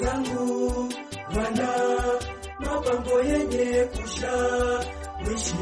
Zangu 0.00 0.42
yenye 3.26 3.84
kushawishi 3.84 5.54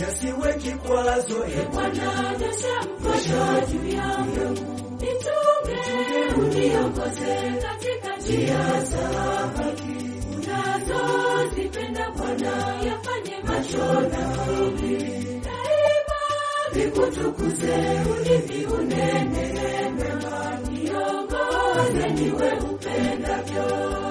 yasiwe 0.00 0.54
kikwazo. 0.54 1.44
E 1.46 1.66
Bwana, 1.72 2.36
nyosha 2.38 2.82
mkono 2.82 3.60
juu 3.66 3.88
yangu, 3.96 4.48
nichunge, 5.00 5.80
uniongoze 6.38 7.52
katika 7.62 8.16
njia 8.16 8.84
za 8.84 9.08
unazozipenda 11.74 12.10
Bwana, 12.16 12.52
yafanye 12.86 13.36
macho 13.46 13.78
yangu 13.78 14.98
daima 15.44 16.20
vikutukuze, 16.72 17.76
ulimi 18.10 18.66
unene 18.66 19.52
mema, 19.96 20.58
niongoze 20.70 22.10
niwe 22.14 22.52
upendavyo. 22.70 24.03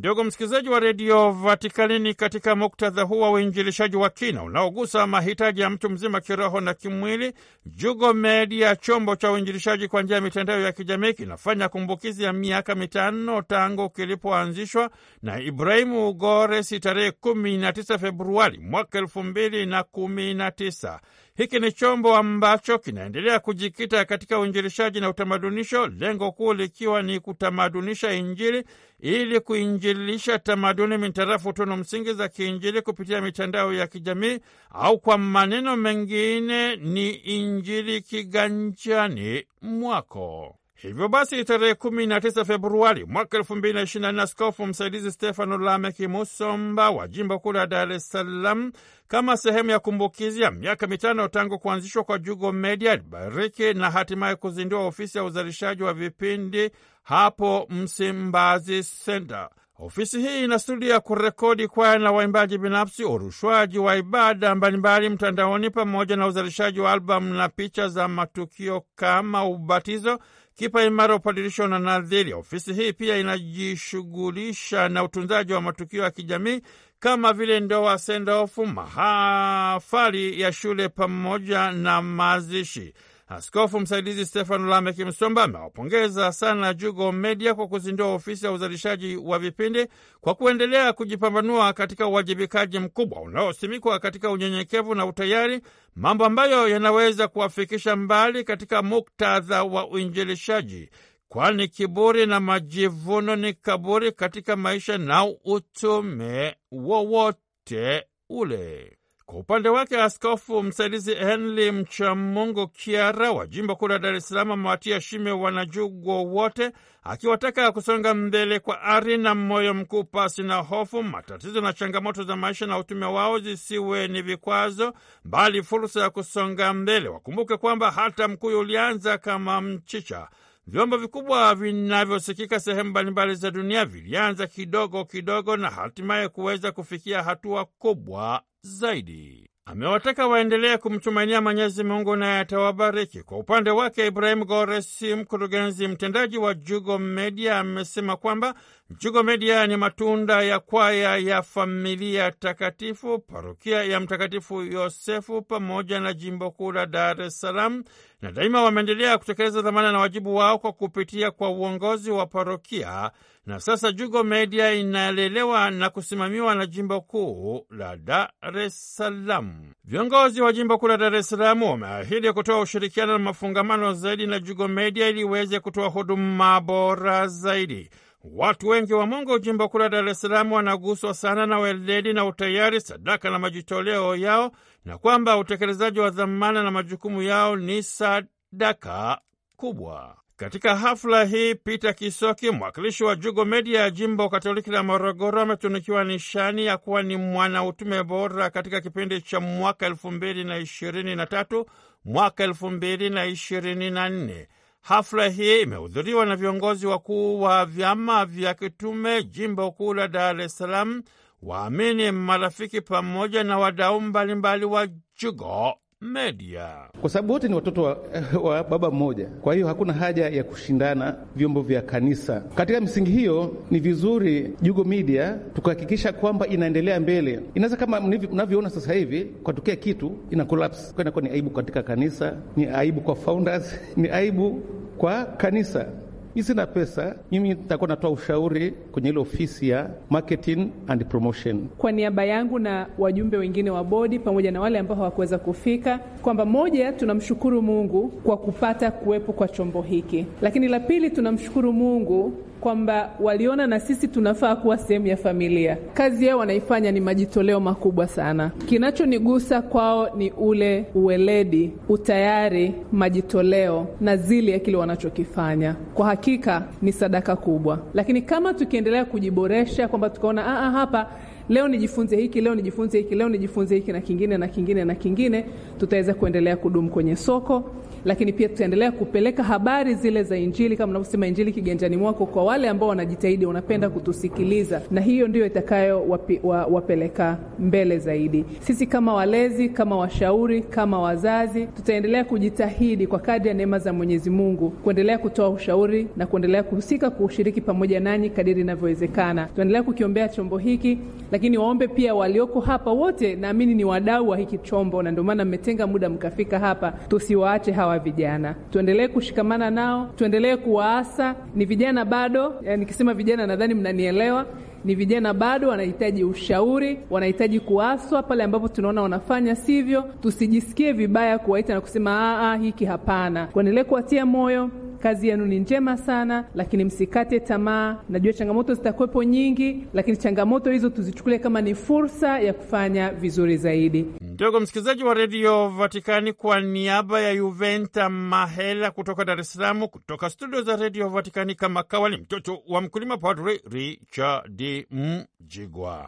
Ndugu 0.00 0.24
msikilizaji 0.24 0.68
wa 0.68 0.80
redio 0.80 1.30
Vatikanini, 1.32 2.14
katika 2.14 2.56
muktadha 2.56 3.02
huu 3.02 3.20
wa 3.20 3.30
uinjilishaji 3.30 3.96
wa 3.96 4.10
kina 4.10 4.42
unaogusa 4.42 5.06
mahitaji 5.06 5.60
ya 5.60 5.70
mtu 5.70 5.90
mzima 5.90 6.20
kiroho 6.20 6.60
na 6.60 6.74
kimwili, 6.74 7.32
Jugo 7.66 8.14
Media, 8.14 8.76
chombo 8.76 9.16
cha 9.16 9.32
uinjilishaji 9.32 9.88
kwa 9.88 10.02
njia 10.02 10.16
ya 10.16 10.22
mitandao 10.22 10.60
ya 10.60 10.72
kijamii, 10.72 11.12
kinafanya 11.12 11.68
kumbukizi 11.68 12.22
ya 12.24 12.32
miaka 12.32 12.74
mitano 12.74 13.42
tangu 13.42 13.90
kilipoanzishwa 13.90 14.90
na 15.22 15.40
Ibrahimu 15.40 16.08
Ugores 16.08 16.68
tarehe 16.80 17.10
19 17.10 17.98
Februari 17.98 18.58
mwaka 18.58 19.00
2019. 19.00 20.98
Hiki 21.40 21.58
ni 21.60 21.72
chombo 21.72 22.16
ambacho 22.16 22.78
kinaendelea 22.78 23.38
kujikita 23.38 24.04
katika 24.04 24.38
uinjilishaji 24.38 25.00
na 25.00 25.08
utamadunisho, 25.08 25.86
lengo 25.86 26.32
kuu 26.32 26.52
likiwa 26.54 27.02
ni 27.02 27.20
kutamadunisha 27.20 28.12
Injili 28.12 28.64
ili 29.00 29.40
kuinjilisha 29.40 30.38
tamaduni 30.38 30.98
mitarafu 30.98 31.52
tunu 31.52 31.76
msingi 31.76 32.12
za 32.12 32.28
kiinjili 32.28 32.82
kupitia 32.82 33.20
mitandao 33.20 33.72
ya 33.72 33.86
kijamii, 33.86 34.38
au 34.70 34.98
kwa 34.98 35.18
maneno 35.18 35.76
mengine 35.76 36.76
ni 36.76 37.10
Injili 37.10 38.00
kiganjani 38.00 39.44
mwako. 39.62 40.59
Hivyo 40.82 41.08
basi 41.08 41.44
tarehe 41.44 41.74
kumi 41.74 42.06
na 42.06 42.20
tisa 42.20 42.44
Februari 42.44 43.04
mwaka 43.04 43.36
elfu 43.38 43.56
mbili 43.56 43.74
na 43.74 43.82
ishirini 43.82 44.06
na 44.06 44.12
nne 44.12 44.22
askofu 44.22 44.66
msaidizi 44.66 45.12
Stefano 45.12 45.58
Lameki 45.58 46.06
Musomba 46.08 46.90
wa 46.90 47.08
jimbo 47.08 47.38
kuu 47.38 47.52
la 47.52 47.66
Dar 47.66 47.92
es 47.92 48.08
Salaam, 48.10 48.72
kama 49.08 49.36
sehemu 49.36 49.70
ya 49.70 49.78
kumbukizi 49.78 50.42
ya 50.42 50.50
miaka 50.50 50.86
mitano 50.86 51.28
tangu 51.28 51.58
kuanzishwa 51.58 52.04
kwa 52.04 52.18
Jugo 52.18 52.52
Media, 52.52 52.92
alibariki 52.92 53.74
na 53.74 53.90
hatimaye 53.90 54.36
kuzindua 54.36 54.86
ofisi 54.86 55.18
ya 55.18 55.24
uzalishaji 55.24 55.82
wa 55.82 55.94
vipindi 55.94 56.70
hapo 57.02 57.66
Msimbazi 57.70 58.82
Senta. 58.82 59.50
Ofisi 59.82 60.20
hii 60.20 60.44
ina 60.44 60.58
studio 60.58 60.88
ya 60.90 61.00
kurekodi 61.00 61.68
kwaya 61.68 61.98
na 61.98 62.12
waimbaji 62.12 62.58
binafsi, 62.58 63.04
urushwaji 63.04 63.78
wa 63.78 63.96
ibada 63.96 64.54
mbalimbali 64.54 65.08
mtandaoni, 65.08 65.70
pamoja 65.70 66.16
na 66.16 66.26
uzalishaji 66.26 66.80
wa 66.80 66.92
albamu 66.92 67.34
na 67.34 67.48
picha 67.48 67.88
za 67.88 68.08
matukio 68.08 68.84
kama 68.94 69.44
ubatizo 69.44 70.18
kipa 70.60 70.82
imara, 70.84 71.14
upadirisho 71.14 71.66
na 71.68 71.78
nadhiri. 71.78 72.32
Ofisi 72.32 72.72
hii 72.74 72.92
pia 72.92 73.16
inajishughulisha 73.16 74.88
na 74.88 75.04
utunzaji 75.04 75.52
wa 75.52 75.60
matukio 75.60 76.02
ya 76.02 76.10
kijamii 76.10 76.60
kama 76.98 77.32
vile 77.32 77.60
ndoa, 77.60 77.98
sendofu, 77.98 78.66
mahafali 78.66 80.40
ya 80.40 80.52
shule 80.52 80.88
pamoja 80.88 81.70
na 81.72 82.02
mazishi. 82.02 82.94
Askofu 83.30 83.80
msaidizi 83.80 84.26
Stefano 84.26 84.66
Lameki 84.66 85.04
Msomba 85.04 85.42
amewapongeza 85.42 86.32
sana 86.32 86.74
Jugo 86.74 87.12
Media 87.12 87.54
kwa 87.54 87.68
kuzindua 87.68 88.14
ofisi 88.14 88.46
ya 88.46 88.52
uzalishaji 88.52 89.16
wa 89.16 89.38
vipindi 89.38 89.86
kwa 90.20 90.34
kuendelea 90.34 90.92
kujipambanua 90.92 91.72
katika 91.72 92.06
uwajibikaji 92.06 92.78
mkubwa 92.78 93.20
unaosimikwa 93.22 93.98
katika 93.98 94.30
unyenyekevu 94.30 94.94
na 94.94 95.06
utayari, 95.06 95.60
mambo 95.94 96.24
ambayo 96.24 96.68
yanaweza 96.68 97.28
kuwafikisha 97.28 97.96
mbali 97.96 98.44
katika 98.44 98.82
muktadha 98.82 99.64
wa 99.64 99.88
uinjilishaji, 99.88 100.90
kwani 101.28 101.68
kiburi 101.68 102.26
na 102.26 102.40
majivuno 102.40 103.36
ni 103.36 103.52
kaburi 103.52 104.12
katika 104.12 104.56
maisha 104.56 104.98
na 104.98 105.26
utume 105.44 106.56
wowote 106.72 108.06
ule. 108.28 108.96
Kwa 109.30 109.38
upande 109.38 109.68
wake 109.68 110.02
askofu 110.02 110.62
msaidizi 110.62 111.14
Henry 111.14 111.72
Mchamungu 111.72 112.68
Kiara 112.68 113.32
wa 113.32 113.46
jimbo 113.46 113.76
kuu 113.76 113.88
la 113.88 113.98
Dar 113.98 114.14
es 114.14 114.28
Salaam 114.28 114.50
amewatia 114.50 115.00
shime 115.00 115.30
wanajugwo 115.32 116.24
wote, 116.24 116.72
akiwataka 117.02 117.72
kusonga 117.72 118.14
mbele 118.14 118.58
kwa 118.58 118.82
ari 118.82 119.18
na 119.18 119.34
moyo 119.34 119.74
mkuu, 119.74 120.04
pasi 120.04 120.42
na 120.42 120.56
hofu. 120.56 121.02
Matatizo 121.02 121.60
na 121.60 121.72
changamoto 121.72 122.22
za 122.22 122.36
maisha 122.36 122.66
na 122.66 122.78
utume 122.78 123.06
wao 123.06 123.38
zisiwe 123.38 124.08
ni 124.08 124.22
vikwazo, 124.22 124.92
bali 125.24 125.62
fursa 125.62 126.00
ya 126.00 126.10
kusonga 126.10 126.74
mbele. 126.74 127.08
Wakumbuke 127.08 127.56
kwamba 127.56 127.90
hata 127.90 128.28
mkuyu 128.28 128.58
ulianza 128.60 129.18
kama 129.18 129.60
mchicha. 129.60 130.28
Vyombo 130.66 130.96
vikubwa 130.96 131.54
vinavyosikika 131.54 132.60
sehemu 132.60 132.90
mbalimbali 132.90 133.34
za 133.34 133.50
dunia 133.50 133.84
vilianza 133.84 134.46
kidogo 134.46 135.04
kidogo 135.04 135.56
na 135.56 135.70
hatimaye 135.70 136.28
kuweza 136.28 136.72
kufikia 136.72 137.22
hatua 137.22 137.64
kubwa 137.64 138.42
zaidi. 138.62 139.46
Amewataka 139.64 140.26
waendelee 140.26 140.76
kumtumainia 140.76 141.40
Mwenyezi 141.40 141.84
Mungu 141.84 142.16
naye 142.16 142.38
atawabariki. 142.40 143.22
Kwa 143.22 143.38
upande 143.38 143.70
wake, 143.70 144.06
Ibrahimu 144.06 144.44
Goresi, 144.44 145.14
mkurugenzi 145.14 145.88
mtendaji 145.88 146.38
wa 146.38 146.54
Jugo 146.54 146.98
Media, 146.98 147.58
amesema 147.58 148.16
kwamba 148.16 148.54
Jugo 148.98 149.22
Media 149.22 149.66
ni 149.66 149.76
matunda 149.76 150.42
ya 150.42 150.58
kwaya 150.60 151.16
ya 151.16 151.42
familia 151.42 152.30
takatifu, 152.30 153.18
parokia 153.18 153.84
ya 153.84 154.00
Mtakatifu 154.00 154.62
Yosefu 154.62 155.42
pamoja 155.42 156.00
na 156.00 156.12
jimbo 156.12 156.50
kuu 156.50 156.72
la 156.72 156.86
Dar 156.86 157.22
es 157.22 157.40
Salaam, 157.40 157.84
na 158.22 158.32
daima 158.32 158.62
wameendelea 158.62 159.18
kutekeleza 159.18 159.62
dhamana 159.62 159.92
na 159.92 159.98
wajibu 159.98 160.34
wao 160.36 160.58
kwa 160.58 160.72
kupitia 160.72 161.30
kwa 161.30 161.50
uongozi 161.50 162.10
wa 162.10 162.26
parokia 162.26 163.10
na 163.46 163.60
sasa 163.60 163.92
Jugo 163.92 164.24
Media 164.24 164.72
inalelewa 164.72 165.70
na 165.70 165.90
kusimamiwa 165.90 166.54
na 166.54 166.66
jimbo 166.66 167.00
kuu 167.00 167.66
la 167.70 167.96
Dar 167.96 168.30
es 168.58 168.96
Salaam. 168.96 169.72
Viongozi 169.84 170.40
wa 170.40 170.52
jimbo 170.52 170.78
kuu 170.78 170.88
la 170.88 170.96
Dar 170.96 171.14
es 171.14 171.28
Salaam 171.28 171.62
wameahidi 171.62 172.32
kutoa 172.32 172.60
ushirikiano 172.60 173.12
na 173.12 173.18
mafungamano 173.18 173.92
zaidi 173.94 174.26
na 174.26 174.38
Jugo 174.38 174.68
Media 174.68 175.08
ili 175.08 175.20
iweze 175.20 175.60
kutoa 175.60 175.88
huduma 175.88 176.60
bora 176.60 177.26
zaidi. 177.28 177.90
Watu 178.24 178.68
wengi 178.68 178.92
wa 178.94 179.06
Mungu 179.06 179.38
jimbo 179.38 179.68
kuu 179.68 179.78
la 179.78 179.88
Dar 179.88 180.08
es 180.08 180.20
Salaam 180.20 180.52
wanaguswa 180.52 181.14
sana 181.14 181.46
na 181.46 181.58
weledi 181.58 182.12
na 182.12 182.24
utayari, 182.24 182.80
sadaka 182.80 183.30
na 183.30 183.38
majitoleo 183.38 184.16
yao, 184.16 184.50
na 184.84 184.98
kwamba 184.98 185.38
utekelezaji 185.38 186.00
wa 186.00 186.10
dhamana 186.10 186.62
na 186.62 186.70
majukumu 186.70 187.22
yao 187.22 187.56
ni 187.56 187.82
sadaka 187.82 189.20
kubwa. 189.56 190.16
Katika 190.40 190.76
hafla 190.76 191.24
hii 191.24 191.54
Peter 191.54 191.94
Kisoki, 191.94 192.50
mwakilishi 192.50 193.04
wa 193.04 193.16
Jugo 193.16 193.44
Media 193.44 193.80
ya 193.80 193.90
jimbo 193.90 194.28
Katoliki 194.28 194.70
la 194.70 194.82
Morogoro, 194.82 195.40
ametunukiwa 195.40 196.04
nishani 196.04 196.66
ya 196.66 196.76
kuwa 196.78 197.02
ni 197.02 197.16
mwanautume 197.16 198.02
bora 198.02 198.50
katika 198.50 198.80
kipindi 198.80 199.20
cha 199.22 199.40
mwaka 199.40 199.86
elfu 199.86 200.10
mbili 200.10 200.44
na 200.44 200.58
ishirini 200.58 201.16
na 201.16 201.26
tatu 201.26 201.66
mwaka 202.04 202.44
elfu 202.44 202.70
mbili 202.70 203.10
na 203.10 203.26
ishirini 203.26 203.90
na 203.90 204.08
nne. 204.08 204.48
Hafla 204.80 205.28
hii 205.28 205.60
imehudhuriwa 205.60 206.26
na 206.26 206.36
viongozi 206.36 206.86
wakuu 206.86 207.40
wa 207.40 207.66
vyama 207.66 208.24
vya 208.26 208.54
kitume 208.54 209.22
jimbo 209.22 209.70
kuu 209.70 209.94
la 209.94 210.08
Dar 210.08 210.40
es 210.40 210.56
Salaam, 210.58 211.02
waamini, 211.42 212.10
marafiki 212.12 212.80
pamoja 212.80 213.44
na 213.44 213.58
wadau 213.58 214.00
mbalimbali 214.00 214.64
wa 214.64 214.88
Jugo 215.16 215.74
Media. 216.02 216.88
kwa 217.00 217.10
sababu 217.10 217.32
wote 217.32 217.48
ni 217.48 217.54
watoto 217.54 217.82
wa, 217.82 217.98
wa 218.50 218.64
baba 218.64 218.90
mmoja. 218.90 219.26
Kwa 219.26 219.54
hiyo 219.54 219.66
hakuna 219.66 219.92
haja 219.92 220.28
ya 220.28 220.44
kushindana 220.44 221.14
vyombo 221.36 221.62
vya 221.62 221.82
kanisa. 221.82 222.40
Katika 222.54 222.80
misingi 222.80 223.10
hiyo, 223.10 223.56
ni 223.70 223.78
vizuri 223.80 224.52
Jugo 224.62 224.84
Media 224.84 225.38
tukahakikisha 225.54 226.12
kwamba 226.12 226.46
inaendelea 226.46 227.00
mbele. 227.00 227.40
Inaweza 227.54 227.76
kama 227.76 228.00
mnavyoona 228.00 228.70
sasa 228.70 228.92
hivi 228.92 229.24
kwatokea 229.24 229.76
kitu 229.76 230.18
ina 230.30 230.44
collapse, 230.44 230.92
kwa 230.94 231.04
inakuwa 231.04 231.24
ni 231.24 231.30
aibu 231.30 231.50
katika 231.50 231.82
kanisa, 231.82 232.36
ni 232.56 232.66
aibu 232.66 233.00
kwa 233.00 233.16
founders, 233.16 233.80
ni 233.96 234.08
aibu 234.08 234.62
kwa 234.98 235.24
kanisa. 235.24 235.86
Mi 236.34 236.42
sina 236.42 236.66
pesa, 236.66 237.16
mimi 237.30 237.48
nitakuwa 237.48 237.88
natoa 237.88 238.10
ushauri 238.10 238.70
kwenye 238.70 239.08
ile 239.08 239.18
ofisi 239.18 239.68
ya 239.68 239.90
marketing 240.10 240.68
and 240.86 241.04
promotion. 241.06 241.68
Kwa 241.78 241.92
niaba 241.92 242.24
yangu 242.24 242.58
na 242.58 242.86
wajumbe 242.98 243.36
wengine 243.36 243.70
wa 243.70 243.84
bodi 243.84 244.18
pamoja 244.18 244.50
na 244.52 244.60
wale 244.60 244.78
ambao 244.78 244.96
hawakuweza 244.96 245.38
kufika, 245.38 245.98
kwamba 246.22 246.44
moja, 246.44 246.92
tunamshukuru 246.92 247.62
Mungu 247.62 248.08
kwa 248.08 248.36
kupata 248.36 248.90
kuwepo 248.90 249.32
kwa 249.32 249.48
chombo 249.48 249.82
hiki, 249.82 250.26
lakini 250.42 250.68
la 250.68 250.80
pili, 250.80 251.10
tunamshukuru 251.10 251.72
Mungu 251.72 252.32
kwamba 252.60 253.10
waliona 253.20 253.66
na 253.66 253.80
sisi 253.80 254.08
tunafaa 254.08 254.56
kuwa 254.56 254.78
sehemu 254.78 255.06
ya 255.06 255.16
familia. 255.16 255.76
Kazi 255.94 256.26
yao 256.26 256.38
wanaifanya 256.38 256.92
ni 256.92 257.00
majitoleo 257.00 257.60
makubwa 257.60 258.08
sana. 258.08 258.50
Kinachonigusa 258.66 259.62
kwao 259.62 260.08
ni 260.16 260.30
ule 260.30 260.86
uweledi, 260.94 261.72
utayari, 261.88 262.74
majitoleo 262.92 263.86
na 264.00 264.16
zili 264.16 264.50
ya 264.50 264.58
kile 264.58 264.76
wanachokifanya. 264.76 265.74
Kwa 265.94 266.06
hakika 266.06 266.64
ni 266.82 266.92
sadaka 266.92 267.36
kubwa, 267.36 267.78
lakini 267.94 268.22
kama 268.22 268.54
tukiendelea 268.54 269.04
kujiboresha, 269.04 269.88
kwamba 269.88 270.10
tukaona 270.10 270.42
aa, 270.46 270.70
hapa 270.70 271.06
leo 271.48 271.68
nijifunze 271.68 272.16
hiki, 272.16 272.40
leo 272.40 272.54
nijifunze 272.54 272.98
hiki, 272.98 273.14
leo 273.14 273.28
nijifunze 273.28 273.74
hiki 273.74 273.92
na 273.92 274.00
kingine 274.00 274.38
na 274.38 274.48
kingine 274.48 274.84
na 274.84 274.94
kingine, 274.94 275.44
tutaweza 275.78 276.14
kuendelea 276.14 276.56
kudumu 276.56 276.90
kwenye 276.90 277.16
soko 277.16 277.70
lakini 278.04 278.32
pia 278.32 278.48
tutaendelea 278.48 278.92
kupeleka 278.92 279.42
habari 279.42 279.94
zile 279.94 280.22
za 280.22 280.36
Injili 280.36 280.76
kama 280.76 280.90
unavyosema, 280.90 281.26
Injili 281.26 281.52
kiganjani 281.52 281.96
mwako, 281.96 282.26
kwa 282.26 282.44
wale 282.44 282.68
ambao 282.68 282.88
wanajitahidi, 282.88 283.46
wanapenda 283.46 283.90
kutusikiliza, 283.90 284.82
na 284.90 285.00
hiyo 285.00 285.28
ndio 285.28 285.46
itakayo 285.46 286.02
wapi, 286.08 286.40
wa, 286.42 286.66
wapeleka 286.66 287.36
mbele 287.58 287.98
zaidi. 287.98 288.44
Sisi 288.60 288.86
kama 288.86 289.14
walezi, 289.14 289.68
kama 289.68 289.96
washauri, 289.96 290.62
kama 290.62 291.00
wazazi, 291.00 291.66
tutaendelea 291.66 292.24
kujitahidi 292.24 293.06
kwa 293.06 293.18
kadri 293.18 293.48
ya 293.48 293.54
neema 293.54 293.78
za 293.78 293.92
Mwenyezi 293.92 294.30
Mungu 294.30 294.70
kuendelea 294.70 295.18
kutoa 295.18 295.48
ushauri 295.48 296.06
na 296.16 296.26
kuendelea 296.26 296.62
kuhusika, 296.62 297.10
kushiriki 297.10 297.60
pamoja 297.60 298.00
nanyi 298.00 298.30
kadiri 298.30 298.60
inavyowezekana. 298.60 299.46
Tunaendelea 299.46 299.82
kukiombea 299.82 300.28
chombo 300.28 300.58
hiki, 300.58 300.98
lakini 301.32 301.58
waombe 301.58 301.88
pia 301.88 302.14
walioko 302.14 302.60
hapa 302.60 302.90
wote, 302.90 303.36
naamini 303.36 303.74
ni 303.74 303.84
wadau 303.84 304.28
wa 304.28 304.36
hiki 304.36 304.58
chombo, 304.58 305.02
na 305.02 305.10
ndio 305.10 305.24
maana 305.24 305.44
mmetenga 305.44 305.86
muda 305.86 306.08
mkafika 306.08 306.58
hapa, 306.58 306.92
tusiwaache 307.08 307.72
hawa 307.72 307.89
vijana 307.98 308.54
tuendelee 308.70 309.08
kushikamana 309.08 309.70
nao, 309.70 310.08
tuendelee 310.16 310.56
kuwaasa. 310.56 311.34
Ni 311.54 311.64
vijana 311.64 312.04
bado, 312.04 312.54
nikisema 312.76 313.14
vijana 313.14 313.46
nadhani 313.46 313.74
mnanielewa. 313.74 314.46
Ni 314.84 314.94
vijana 314.94 315.34
bado, 315.34 315.68
wanahitaji 315.68 316.24
ushauri, 316.24 317.00
wanahitaji 317.10 317.60
kuaswa 317.60 318.22
pale 318.22 318.44
ambapo 318.44 318.68
tunaona 318.68 319.02
wanafanya 319.02 319.56
sivyo. 319.56 320.04
Tusijisikie 320.22 320.92
vibaya 320.92 321.38
kuwaita 321.38 321.74
na 321.74 321.80
kusema 321.80 322.10
aa, 322.12 322.56
hiki 322.56 322.84
hapana. 322.84 323.46
Kuendelee 323.46 323.84
kuwatia 323.84 324.26
moyo 324.26 324.70
Kazi 325.02 325.28
yenu 325.28 325.46
ni 325.46 325.58
njema 325.60 325.96
sana, 325.96 326.44
lakini 326.54 326.84
msikate 326.84 327.40
tamaa. 327.40 327.96
Najua 328.08 328.32
changamoto 328.32 328.74
zitakuwepo 328.74 329.24
nyingi, 329.24 329.86
lakini 329.94 330.16
changamoto 330.16 330.70
hizo 330.70 330.90
tuzichukulie 330.90 331.38
kama 331.38 331.60
ni 331.60 331.74
fursa 331.74 332.40
ya 332.40 332.52
kufanya 332.52 333.10
vizuri 333.10 333.56
zaidi. 333.56 334.06
Ndugu 334.20 334.60
msikilizaji 334.60 335.04
wa 335.04 335.14
redio 335.14 335.68
Vatikani, 335.68 336.32
kwa 336.32 336.60
niaba 336.60 337.20
ya 337.20 337.30
Yuventa 337.32 338.08
Mahela 338.08 338.90
kutoka 338.90 339.24
Dar 339.24 339.40
es 339.40 339.52
Salaam, 339.52 339.88
kutoka 339.88 340.30
studio 340.30 340.62
za 340.62 340.76
redio 340.76 341.08
Vatikani, 341.08 341.54
kama 341.54 341.82
kawali, 341.82 342.16
mtoto 342.16 342.62
wa 342.68 342.80
mkulima, 342.80 343.16
Padri 343.18 343.60
Richard 343.70 344.86
Mjigwa. 344.90 346.06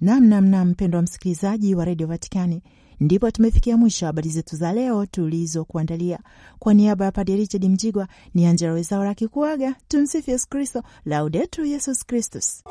Namnamna 0.00 0.64
mpendo 0.64 0.96
wa 0.98 1.02
msikilizaji 1.02 1.74
wa 1.74 1.84
redio 1.84 2.06
Vatikani, 2.06 2.62
ndipo 3.02 3.30
tumefikia 3.30 3.76
mwisho 3.76 4.06
habari 4.06 4.30
zetu 4.30 4.56
za 4.56 4.72
leo 4.72 5.06
tulizokuandalia. 5.06 6.18
Kwa 6.58 6.74
niaba 6.74 7.04
ya 7.04 7.12
Padre 7.12 7.36
Richard 7.36 7.64
Mjigwa 7.64 8.08
ni 8.34 8.46
Angela 8.46 8.72
Wezaura 8.72 9.10
akikuaga. 9.10 9.74
Tumsifu 9.88 10.30
Yesu 10.30 10.48
Kristo, 10.48 10.82
Laudetur 11.04 11.64
Yesus 11.66 12.06
Kristus. 12.06 12.64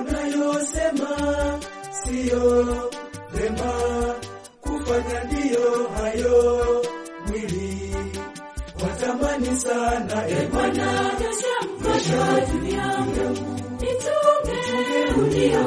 Unayosema 0.00 1.08
siyo 1.90 2.64
vema 3.34 3.72
kufanya, 4.60 5.24
ndiyo 5.24 5.88
hayo 5.88 6.84
mwili 7.28 7.94
watamani 8.82 9.56
sana. 9.60 10.28
E 10.28 10.46
Bwana, 10.46 11.12
yangu, 12.76 13.38
nichunge, 13.80 14.60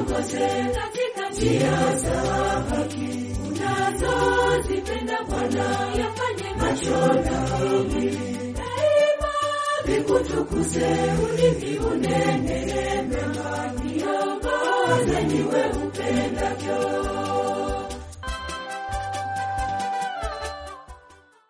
katika 0.04 1.13
njia 1.44 1.98
za 1.98 2.22
haki 2.70 3.36
unazozipenda 3.48 5.18
daima 8.54 9.34
vikutukuze, 9.86 10.88
ulimi 11.24 11.78
unene 11.80 12.66
mema, 13.10 13.72
niongoze 13.84 15.22
niwe 15.28 15.64
upendavyo 15.88 16.80